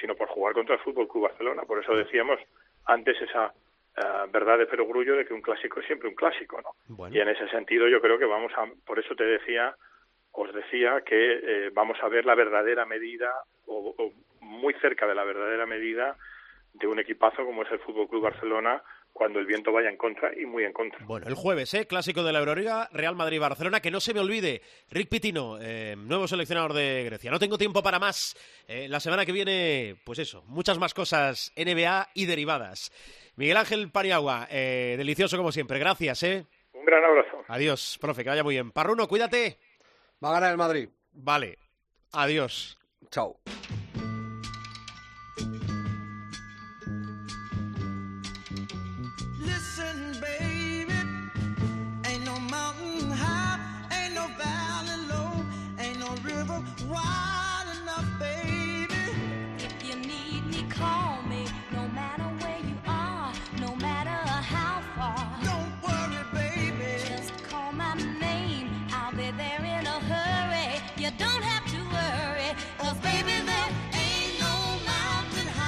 [0.01, 1.61] sino por jugar contra el Fútbol Club Barcelona.
[1.63, 2.41] Por eso decíamos
[2.85, 3.53] antes esa
[3.95, 6.71] eh, verdad de perogrullo de que un clásico es siempre un clásico, ¿no?
[6.89, 7.15] Bueno.
[7.15, 9.73] Y en ese sentido yo creo que vamos a, por eso te decía,
[10.33, 13.31] os decía que eh, vamos a ver la verdadera medida
[13.65, 14.11] o, o
[14.41, 16.17] muy cerca de la verdadera medida
[16.73, 20.31] de un equipazo como es el Fútbol Club Barcelona cuando el viento vaya en contra
[20.35, 21.05] y muy en contra.
[21.05, 21.85] Bueno, el jueves, ¿eh?
[21.85, 23.79] Clásico de la Euroliga, Real Madrid-Barcelona.
[23.79, 27.29] Que no se me olvide, Rick Pitino, eh, nuevo seleccionador de Grecia.
[27.29, 28.35] No tengo tiempo para más.
[28.67, 32.91] Eh, la semana que viene, pues eso, muchas más cosas NBA y derivadas.
[33.35, 35.77] Miguel Ángel Paniagua, eh, delicioso como siempre.
[35.77, 36.45] Gracias, ¿eh?
[36.73, 37.43] Un gran abrazo.
[37.47, 38.71] Adiós, profe, que vaya muy bien.
[38.71, 39.59] Parruno, cuídate.
[40.23, 40.89] Va a ganar el Madrid.
[41.11, 41.59] Vale.
[42.13, 42.77] Adiós.
[43.11, 43.37] Chao.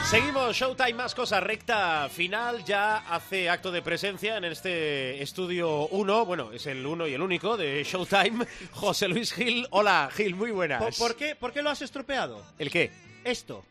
[0.10, 6.26] Seguimos, Showtime, más cosas, recta final, ya hace acto de presencia en este estudio 1,
[6.26, 9.68] bueno, es el uno y el único de Showtime, José Luis Gil.
[9.72, 10.80] Hola, Gil, muy buenas.
[10.82, 12.46] ¿Por, por qué, ¿Por qué lo has estropeado?
[12.60, 12.92] ¿El qué?
[13.24, 13.66] Esto.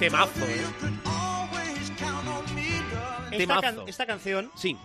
[0.00, 0.64] Temazo, eh.
[3.30, 3.60] Esta, Temazo.
[3.60, 4.76] can- esta canción, Sí,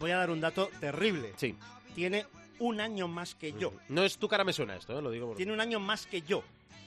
[0.00, 1.34] voy a dar un dato terrible.
[1.36, 1.54] sí.
[1.94, 2.26] Tiene
[2.60, 3.72] un año más que yo.
[3.88, 5.02] No es tu cara me suena esto, ¿eh?
[5.02, 5.36] lo digo por...
[5.36, 6.42] Tiene un año más que yo.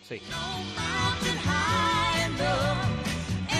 [0.07, 0.21] Sí.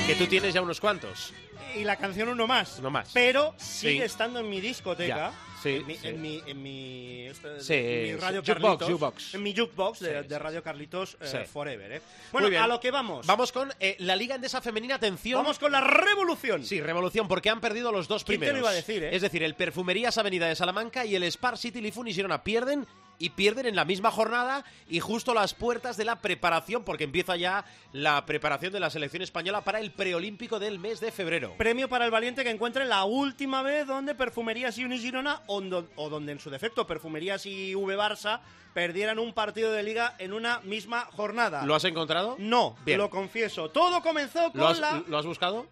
[0.07, 1.33] Que tú tienes ya unos cuantos.
[1.75, 2.79] Y la canción uno más.
[2.79, 3.09] Uno más.
[3.13, 4.01] Pero sigue Sí.
[4.03, 5.15] estando en mi discoteca.
[5.15, 6.07] Ya, sí, en mi, sí.
[6.07, 7.27] en mi, en mi,
[7.61, 8.15] Sí, en mi.
[8.15, 8.87] Radio Jukebox, Carlitos.
[8.89, 9.33] jukebox.
[9.35, 11.37] En mi jukebox de, Sí, de sí, Radio Carlitos eh, Sí.
[11.51, 11.91] Forever.
[11.93, 12.01] ¿eh?
[12.33, 12.63] Bueno, Muy bien.
[12.63, 13.25] a lo que vamos.
[13.25, 15.41] Vamos con eh, la Liga Endesa Femenina, atención.
[15.41, 16.65] Vamos con la revolución.
[16.65, 18.59] Sí, revolución, porque han perdido los dos ¿Quién te primeros.
[18.59, 19.15] lo iba a decir, eh?
[19.15, 22.85] Es decir, el Perfumerías Avenida de Salamanca y el Spar City Lifun y Girona pierden
[23.21, 27.35] y pierden en la misma jornada y justo las puertas de la preparación, porque empieza
[27.35, 27.63] ya
[27.93, 31.53] la preparación de la selección española para el preolímpico del mes de febrero.
[31.57, 35.61] Premio para el valiente que encuentre la última vez donde Perfumerías y Unigirona o,
[35.95, 38.39] o donde en su defecto Perfumerías y V Barça
[38.73, 41.63] perdieran un partido de liga en una misma jornada.
[41.63, 42.37] ¿Lo has encontrado?
[42.39, 42.97] No, Bien.
[42.97, 43.69] lo confieso.
[43.69, 45.03] Todo comenzó con ¿Lo has, la...
[45.07, 45.67] lo has buscado?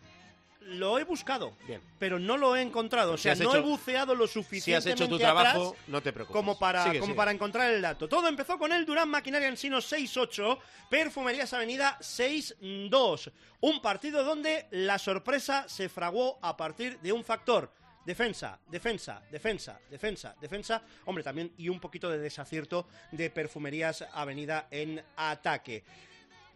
[0.70, 1.82] Lo he buscado, Bien.
[2.00, 3.14] pero no lo he encontrado.
[3.14, 5.76] O Si sea, no hecho- he buceado lo Si suficientemente has hecho tu atrás trabajo,
[5.88, 6.36] no te preocupes.
[6.36, 7.18] como para, Sigue, como sigue.
[7.18, 8.08] para encontrar el dato.
[8.08, 10.60] Todo empezó con el Durán Maquinaria Ensino 6-8,
[10.90, 13.32] Perfumerías Avenida 6-2.
[13.62, 17.72] Un partido donde la sorpresa se fraguó a partir de un factor.
[18.06, 20.82] Defensa, defensa, defensa, defensa, defensa.
[21.06, 25.84] Hombre, también y un poquito de desacierto de Perfumerías Avenida en ataque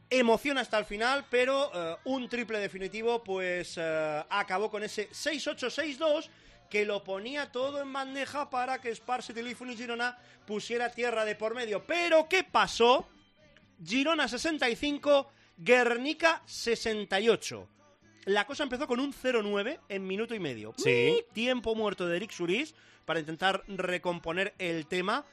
[0.10, 6.30] emoción hasta el final, pero eh, un triple definitivo pues eh, acabó con ese 6-8-6-2
[6.70, 11.36] que lo ponía todo en bandeja para que Sparsi Telefon y Girona pusiera tierra de
[11.36, 11.84] por medio.
[11.86, 13.08] Pero ¿qué pasó?
[13.86, 17.68] Girona 65, Guernica 68.
[18.26, 20.74] La cosa empezó con un 0-9 en minuto y medio.
[20.78, 21.24] Sí.
[21.34, 22.74] Tiempo muerto de Eric Suris
[23.06, 25.26] para intentar recomponer el tema.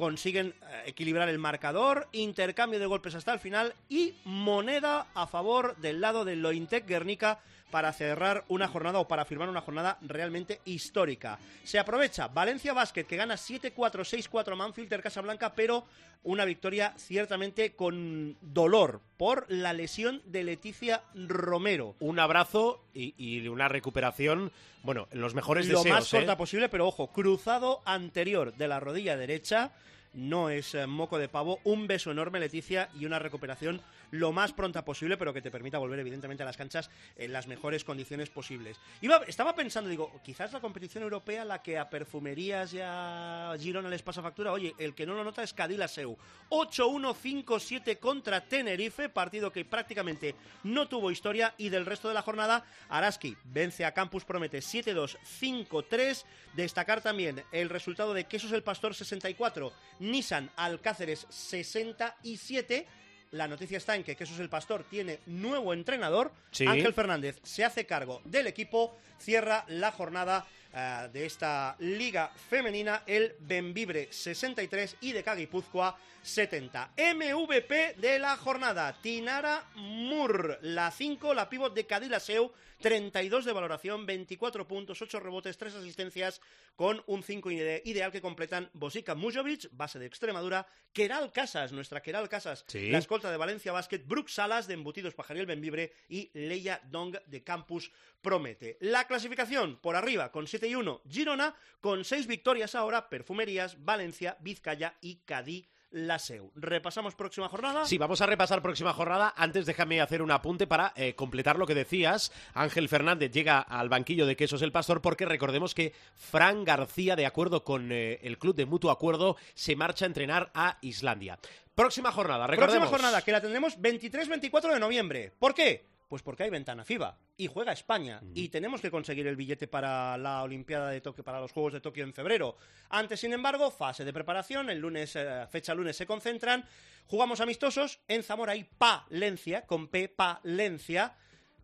[0.00, 5.76] Consiguen eh, equilibrar el marcador, intercambio de golpes hasta el final y moneda a favor
[5.76, 7.40] del lado del Lointec Guernica
[7.70, 11.38] para cerrar una jornada o para firmar una jornada realmente histórica.
[11.64, 15.86] Se aprovecha Valencia Basket que gana 7-4, 6-4 a Manfilter Casablanca, pero
[16.22, 21.96] una victoria ciertamente con dolor por la lesión de Leticia Romero.
[22.00, 24.52] Un abrazo y, y una recuperación,
[24.82, 25.96] bueno, en los mejores Lo deseos.
[25.96, 26.36] más corta ¿eh?
[26.36, 29.72] posible, pero ojo, cruzado anterior de la rodilla derecha.
[30.12, 31.60] No es eh, moco de pavo.
[31.64, 33.80] Un beso enorme, Leticia, y una recuperación
[34.10, 37.46] lo más pronta posible, pero que te permita volver, evidentemente, a las canchas en las
[37.46, 38.78] mejores condiciones posibles.
[39.26, 44.02] Estaba pensando, digo, quizás la competición europea, la que a perfumerías y a Girona les
[44.02, 44.52] pasa factura.
[44.52, 46.16] Oye, el que no lo nota es Cadillaceu.
[46.50, 50.34] 8-1-5-7 contra Tenerife, partido que prácticamente
[50.64, 51.54] no tuvo historia.
[51.58, 56.24] Y del resto de la jornada, Araski vence a Campus Promete 7-2-5-3.
[56.54, 62.86] Destacar también el resultado de Quesos el Pastor 64, Nissan Alcáceres 67.
[63.32, 66.32] La noticia está en que Quesos el Pastor tiene nuevo entrenador.
[66.50, 66.66] Sí.
[66.66, 68.96] Ángel Fernández se hace cargo del equipo.
[69.18, 76.92] Cierra la jornada eh, de esta liga femenina el Benvibre 63 y de Guipúzcoa 70.
[76.96, 84.06] MVP de la jornada, Tinara Mur, la 5, la pívot de Cadillaceu, 32 de valoración,
[84.06, 86.40] 24 puntos, 8 rebotes, 3 asistencias,
[86.76, 92.00] con un 5 ide- ideal que completan Bosica Mujovic, base de Extremadura, Keral Casas, nuestra
[92.02, 92.90] Keral Casas, Sí.
[92.90, 97.42] la escolta de Valencia Basket, Brooke Salas de Embutidos Pajariel Benvibre y Leia Dong de
[97.44, 98.76] Campus Promete.
[98.80, 104.36] La clasificación por arriba con 7 y 1, Girona, con 6 victorias ahora, Perfumerías, Valencia,
[104.40, 105.68] Vizcaya y Cadí.
[105.90, 106.52] Laseu.
[106.54, 107.84] Repasamos próxima jornada.
[107.84, 109.34] Sí, vamos a repasar próxima jornada.
[109.36, 112.32] Antes déjame hacer un apunte para eh, completar lo que decías.
[112.54, 117.26] Ángel Fernández llega al banquillo de Quesos el Pastor porque recordemos que Fran García, de
[117.26, 121.38] acuerdo con eh, el club de mutuo acuerdo, se marcha a entrenar a Islandia.
[121.74, 122.88] Próxima jornada, recordemos.
[122.88, 125.32] Próxima jornada, que la tendremos 23-24 de noviembre.
[125.38, 125.86] ¿Por qué?
[126.10, 130.18] Pues porque hay ventana FIBA y juega España y tenemos que conseguir el billete para
[130.18, 132.56] la Olimpiada de Tokio, para los Juegos de Tokio en febrero.
[132.88, 136.64] Antes, sin embargo, fase de preparación, el lunes, eh, fecha lunes se concentran,
[137.06, 141.14] jugamos amistosos en Zamora y Palencia, con P, Palencia,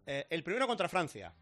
[0.07, 1.34] eh, el primero contra Francia.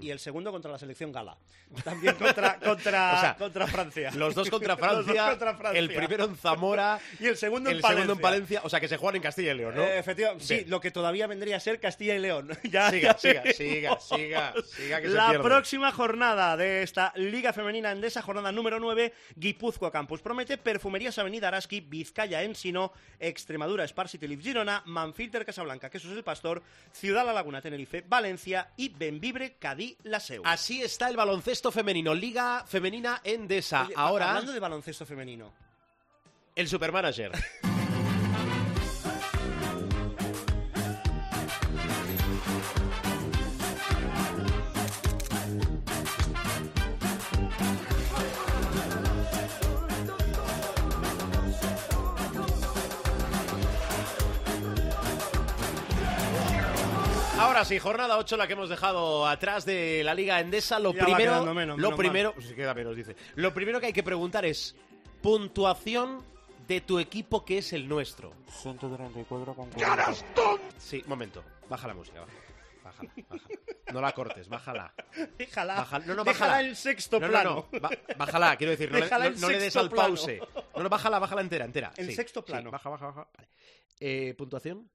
[0.00, 1.36] Y el segundo contra la selección gala.
[1.84, 4.10] También contra, contra, O sea, contra Francia.
[4.14, 5.78] Los dos contra Francia, dos contra Francia.
[5.80, 8.02] el primero en Zamora y el segundo en el Palencia.
[8.04, 9.82] segundo en Palencia, o sea que se juegan en Castilla y León, ¿no?
[9.82, 12.50] Eh, efectivamente, sí, lo que todavía vendría a ser Castilla y León.
[12.64, 15.44] ya, Siga, ya siga, siga, siga, siga, que se La pierde.
[15.44, 21.48] próxima jornada de esta Liga Femenina Endesa, jornada número 9, Guipúzcoa Campus promete Perfumerías Avenida
[21.48, 26.62] Araski, Vizcaya Ensino, Extremadura Sparsity Live Girona, Manfilter Casablanca, Quesos el Pastor,
[26.92, 29.96] Ciudad La Laguna Tenerife, Valencia y Benvibre Cadí.
[30.44, 33.84] Así está el baloncesto femenino, Liga Femenina Endesa.
[33.86, 35.50] Oye, Ahora, Hablando de baloncesto femenino.
[36.54, 37.32] el Supermanager.
[57.62, 60.80] Ahora sí, jornada 8, la que hemos dejado atrás de la Liga Endesa.
[60.80, 63.14] Lo Ya primero, menos, lo menos primero, se queda menos, dice.
[63.36, 64.74] Lo primero que hay que preguntar es
[65.22, 66.24] puntuación
[66.66, 68.32] de tu equipo que es el nuestro.
[68.48, 69.70] 134 con
[70.76, 71.44] Sí, momento.
[71.68, 72.32] Baja la música, baja.
[72.82, 73.42] Bájala, bájala.
[73.92, 74.94] No la cortes, bájala.
[75.38, 76.68] Déjala, Baja- no, no, déjala bájala.
[76.68, 77.68] en sexto No, no, plano.
[77.70, 77.88] no.
[78.16, 80.08] Bájala, quiero decir, no, le- no- no le des al plano.
[80.16, 80.40] pause.
[80.52, 81.92] No Bueno, bájala, bájala entera, entera.
[81.96, 82.72] En sí, sexto sí, plano.
[82.72, 83.28] baja, baja, baja.
[83.36, 83.48] Vale.
[84.00, 84.90] Eh, ¿Puntuación?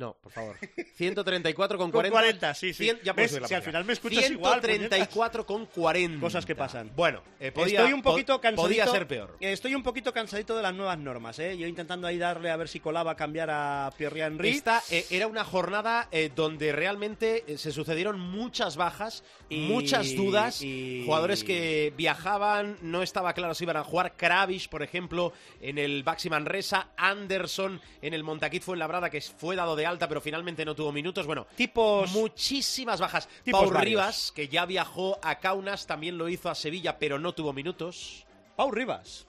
[0.00, 0.56] No, por favor.
[0.96, 2.10] 134 con Con 40.
[2.18, 2.84] 40, sí, sí.
[2.84, 3.48] Cien- ya puedes ¿Ves?
[3.48, 6.20] Si al final me escuchas igual, 134 con 40.
[6.20, 6.90] Cosas que pasan.
[6.96, 8.62] Bueno, eh, podía, Estoy un poquito po- cansadito.
[8.62, 9.36] Podía ser peor.
[9.40, 11.56] eh, Estoy un poquito cansadito de las nuevas normas, ¿eh?
[11.58, 14.48] Yo intentando ahí darle a ver si colaba cambiar a Pierre Henry.
[14.48, 20.14] Esta eh, era una jornada eh, donde realmente eh, se sucedieron muchas bajas, Y- muchas
[20.16, 25.32] dudas, y- jugadores que viajaban, no estaba claro si iban a jugar, Kravish, por ejemplo,
[25.60, 30.20] en el Baxi Manresa, Anderson en el Montaquit Fuenlabrada, que fue dado de alta, pero
[30.20, 31.26] finalmente no tuvo minutos.
[31.26, 32.10] Bueno, Tipos.
[32.12, 33.28] muchísimas bajas.
[33.44, 33.84] Tipos Pau varios.
[33.84, 38.24] Rivas, que ya viajó a Kaunas, también lo hizo a Sevilla, pero no tuvo minutos.
[38.56, 39.26] Pau Rivas.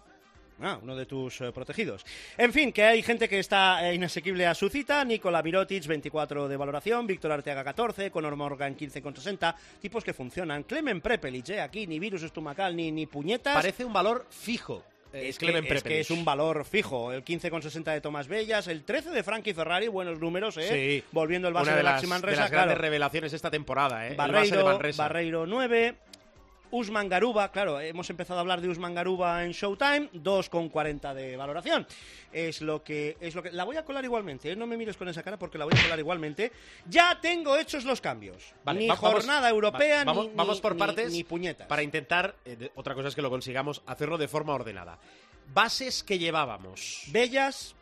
[0.64, 2.06] Ah, uno de tus eh, protegidos.
[2.38, 5.04] En fin, que hay gente que está eh, inasequible a su cita.
[5.04, 7.08] Nicola Mirotic, 24 de valoración.
[7.08, 8.12] Víctor Arteaga, 14.
[8.12, 9.56] Conor Morgan, 15,60.
[9.80, 10.64] Tipos que funcionan.
[10.64, 13.56] Clemen Prepelic, eh, aquí ni virus estomacal ni, ni puñetas.
[13.56, 14.84] Parece un valor fijo.
[15.14, 16.00] Eh, es que, es que Prepelic.
[16.00, 17.12] es un valor fijo.
[17.12, 21.02] El 15,60 de Tomás Bellas, el 13 de Frankie Ferrari, buenos números, ¿eh?
[21.02, 21.04] Sí.
[21.12, 22.52] Volviendo el base Una de, de las, Baxi de Manresa, claro.
[22.52, 24.12] grandes revelaciones esta temporada, ¿eh?
[24.12, 25.04] El base de Barreiro, Manresa.
[25.04, 25.96] Barreiro 9.
[26.72, 31.86] Usman Garuba, claro, hemos empezado a hablar de Usman Garuba en Showtime, 2,40 de valoración.
[32.32, 34.56] Es lo que es lo que la voy a colar igualmente, ¿eh?
[34.56, 36.52] no me mires con esa cara porque la voy a colar igualmente.
[36.88, 38.54] Ya tengo hechos los cambios.
[38.64, 41.68] Vale, ni vamos- jornada europea va- vamos, ni, vamos por ni- partes ni puñetas.
[41.68, 44.98] para intentar, eh, de- otra cosa es que lo consigamos, hacerlo de forma ordenada.
[45.54, 47.04] Bases que llevábamos.
[47.08, 47.76] Bellas,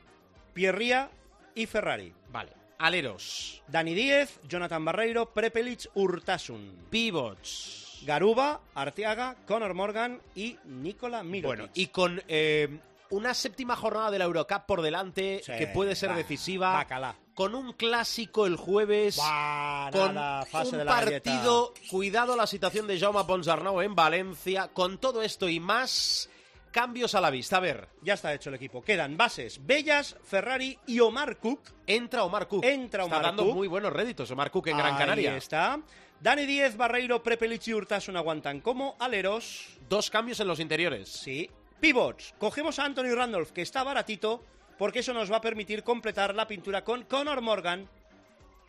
[0.53, 1.11] Pierría
[1.53, 2.11] y Ferrari.
[2.31, 2.53] Vale.
[2.79, 3.61] Aleros.
[3.67, 6.87] Dani Díez, Jonathan Barreiro, Prepelic, Urtasun.
[6.89, 7.85] Pivots.
[8.05, 11.57] Garuba, Arteaga, Conor Morgan y Nicola Mirotic.
[11.57, 12.79] Bueno, y con eh,
[13.11, 16.73] una séptima jornada de la Eurocup por delante, Sí, que puede ser va, decisiva.
[16.73, 17.15] bacalá.
[17.33, 19.15] Con un clásico el jueves.
[19.15, 21.31] Buah, con nada, fase un de la galleta.
[21.31, 26.29] partido, cuidado la situación de Jaume Ponsarnau en Valencia, con todo esto y más,
[26.71, 27.55] cambios a la vista.
[27.57, 28.81] A ver, Ya está hecho el equipo.
[28.81, 31.61] Quedan bases Bellas, Ferrari y Omar Cook.
[31.87, 32.65] entra Omar Cook.
[32.65, 33.55] Entra Omar Está dando Cook.
[33.55, 35.37] muy buenos réditos Omar Cook en Gran Ahí Canaria.
[35.37, 35.79] está.
[36.21, 39.67] Dani Díez, Barreiro, Prepelic y Urtasun aguantan como aleros.
[39.87, 41.07] Dos cambios en los interiores.
[41.07, 41.49] Sí.
[41.79, 42.33] Pivots.
[42.37, 44.43] Cogemos a Anthony Randolph, que está baratito,
[44.77, 47.87] porque eso nos va a permitir completar la pintura con Conor Morgan,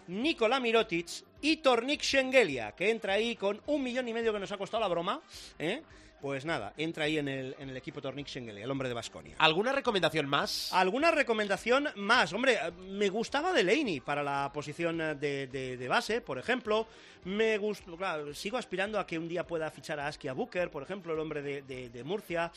[0.07, 1.09] Nikola Mirotic
[1.41, 4.83] y Tornik Schengelia, que entra ahí con un millón y medio que nos ha costado
[4.83, 5.21] la broma.
[5.59, 5.83] ¿eh?
[6.21, 9.37] Pues nada, entra ahí en el, en el equipo Tornik Schengelia, el hombre de Basconia.
[9.39, 10.71] ¿Alguna recomendación más?
[10.71, 12.35] ¿Alguna recomendación más?
[12.35, 15.15] Hombre, me gustaba Delaney para la posición de,
[15.47, 16.87] de- de base, por ejemplo.
[17.25, 20.83] Me gustó, claro, sigo aspirando a que un día pueda fichar a Askia Booker, por
[20.83, 22.53] ejemplo, el hombre de, de- de Murcia.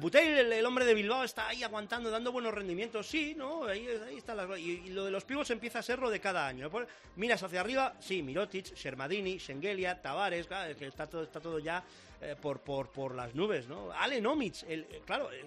[0.00, 3.06] Butel, el, el hombre de Bilbao, está ahí aguantando, dando buenos rendimientos.
[3.06, 3.64] Sí, ¿no?
[3.66, 4.58] Ahí, ahí está la...
[4.58, 6.68] Y, y lo de los pivots empieza a ser lo de cada año.
[7.14, 11.82] Miras hacia arriba, sí, Mirotic, Shermadini, Schengelia, Tavares, claro, que está todo, está todo ya
[12.20, 13.90] eh, por, por, por las nubes, ¿no?
[13.92, 15.46] Allen Omic, el, eh, claro, el,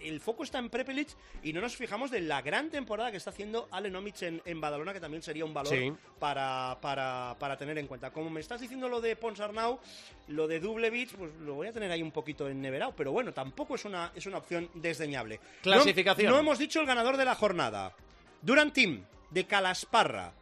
[0.00, 1.08] el foco está en Prepelic
[1.42, 4.60] y no nos fijamos de la gran temporada que está haciendo Allen Omic en, en
[4.60, 5.90] Badalona, que también sería un valor Sí.
[6.18, 8.10] para, para, para tener en cuenta.
[8.10, 9.80] Como me estás diciendo lo de Ponsarnau,
[10.28, 13.76] lo de Dublevich, pues lo voy a tener ahí un poquito enneverado, pero bueno, tampoco
[13.76, 15.40] es una, es una opción desdeñable.
[15.62, 16.26] Clasificación.
[16.28, 17.94] No, no hemos dicho el ganador de la jornada.
[18.42, 20.32] Durant Team, de Calasparra.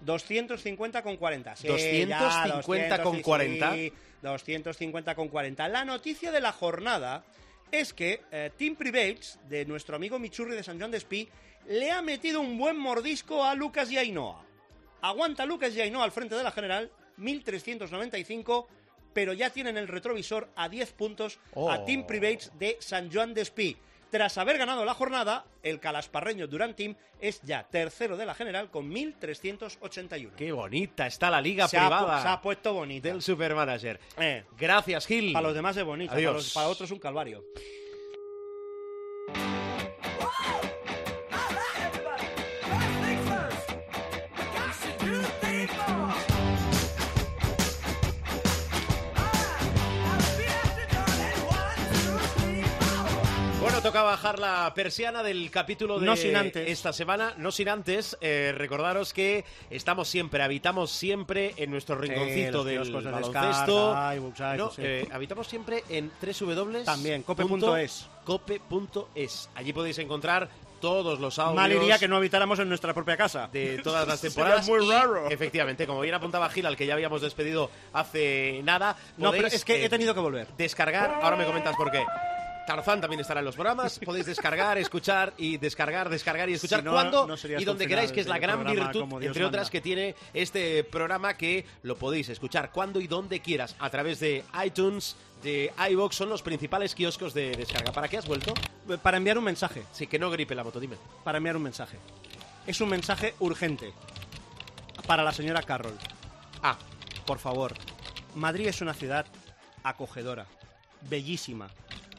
[0.00, 1.56] 250 con 40.
[1.56, 2.08] Sí, 250
[2.96, 3.72] ya, con 200, 40.
[3.74, 3.92] sí,
[4.22, 5.68] 250 con 40.
[5.68, 7.24] La noticia de la jornada
[7.70, 11.28] es que eh, Team Privates, de nuestro amigo Michurri de San Juan de Espí,
[11.68, 14.44] le ha metido un buen mordisco a Lucas y Ainhoa.
[15.00, 18.68] Aguanta Lucas y Ainhoa al frente de la general, 1395,
[19.12, 21.70] pero ya tienen el retrovisor a 10 puntos Oh.
[21.70, 23.76] a Team Privates de San Juan de Espí.
[24.12, 28.70] Tras haber ganado la jornada, el calasparreño Durant Team es ya tercero de la general
[28.70, 30.36] con 1381.
[30.36, 33.08] Qué bonita está la liga se, ha, pu- privada se ha puesto bonita.
[33.08, 33.98] del Supermanager.
[34.18, 35.32] Eh, Gracias, Gil.
[35.32, 36.34] para los demás es bonita, para, Adiós.
[36.34, 37.42] los- para otros un calvario.
[54.42, 56.68] La persiana del capítulo de No sin antes.
[56.68, 57.32] esta semana.
[57.38, 62.92] No sin antes, eh, recordaros que estamos siempre, habitamos siempre en nuestro rinconcito los del
[63.04, 63.94] de baloncesto.
[64.16, 64.82] iBooks, ah, No, sí.
[64.84, 66.84] eh, habitamos siempre en www.
[66.84, 68.06] También, cope.es.
[68.24, 69.48] Cope.es.
[69.54, 70.48] Allí podéis encontrar
[70.80, 71.54] todos los audios.
[71.56, 73.48] Mal iría que no habitáramos en nuestra propia casa.
[73.52, 74.68] de todas las Sería temporadas.
[74.68, 75.30] muy y, raro.
[75.30, 78.96] Efectivamente, como bien apuntaba Gil, al que ya habíamos despedido hace nada.
[79.16, 80.48] No, pero es que eh, he tenido que volver.
[80.58, 81.18] descargar.
[81.22, 82.04] Ahora me comentas por qué.
[82.66, 83.98] Tarzán también estará en los programas.
[84.04, 88.12] Podéis descargar, escuchar y descargar, descargar y escuchar Si no, cuando no y donde queráis,
[88.12, 92.70] que es la gran virtud, entre otras, que tiene este programa que lo podéis escuchar
[92.72, 97.52] cuando y donde quieras a través de iTunes, de iVox son los principales kioscos de
[97.56, 97.92] descarga.
[97.92, 98.54] ¿Para qué has vuelto?
[99.02, 99.82] Para enviar un mensaje.
[99.92, 100.96] Sí, que no gripe la moto, dime.
[101.24, 101.98] Para enviar un mensaje.
[102.66, 103.92] Es un mensaje urgente.
[105.06, 105.96] Para la señora Carroll.
[106.62, 106.78] Ah,
[107.26, 107.74] Por favor.
[108.34, 109.26] Madrid es una ciudad
[109.82, 110.46] acogedora,
[111.02, 111.68] bellísima,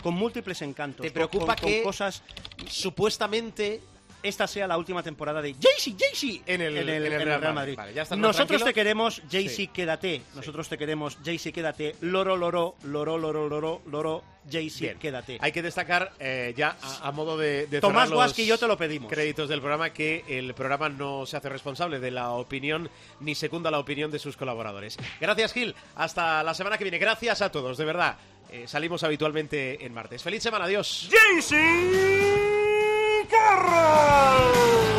[0.04, 1.02] con múltiples encantos.
[1.02, 2.22] ¿Te con- preocupa con- con que cosas
[2.68, 3.82] supuestamente
[4.22, 7.54] esta sea la última temporada de Jaycee, Jaycee En el- en el en Real Madrid.
[7.56, 7.76] Madrid.
[7.76, 8.66] Vale, ya Nosotros tranquilo.
[8.66, 9.68] te queremos, Jaycee, Sí.
[9.68, 10.22] quédate.
[10.34, 11.96] Nosotros te queremos, Jaycee, quédate.
[12.00, 14.98] Loro, loro, loro, loro, loro, loro, Bien.
[14.98, 15.38] quédate.
[15.42, 18.66] Hay que destacar eh, ya a, a modo de, de Tomás Guasqui y yo te
[18.68, 19.10] lo pedimos.
[19.12, 22.90] créditos del programa que el programa no se hace responsable de la opinión
[23.20, 24.98] ni secunda la opinión de sus colaboradores.
[25.20, 26.98] Gracias Gil, hasta la semana que viene.
[26.98, 28.18] Gracias a todos, de verdad.
[28.54, 30.22] Eh, salimos habitualmente en martes.
[30.22, 31.10] Feliz semana, adiós.
[31.12, 31.58] Jaycee
[33.28, 34.93] Carroll.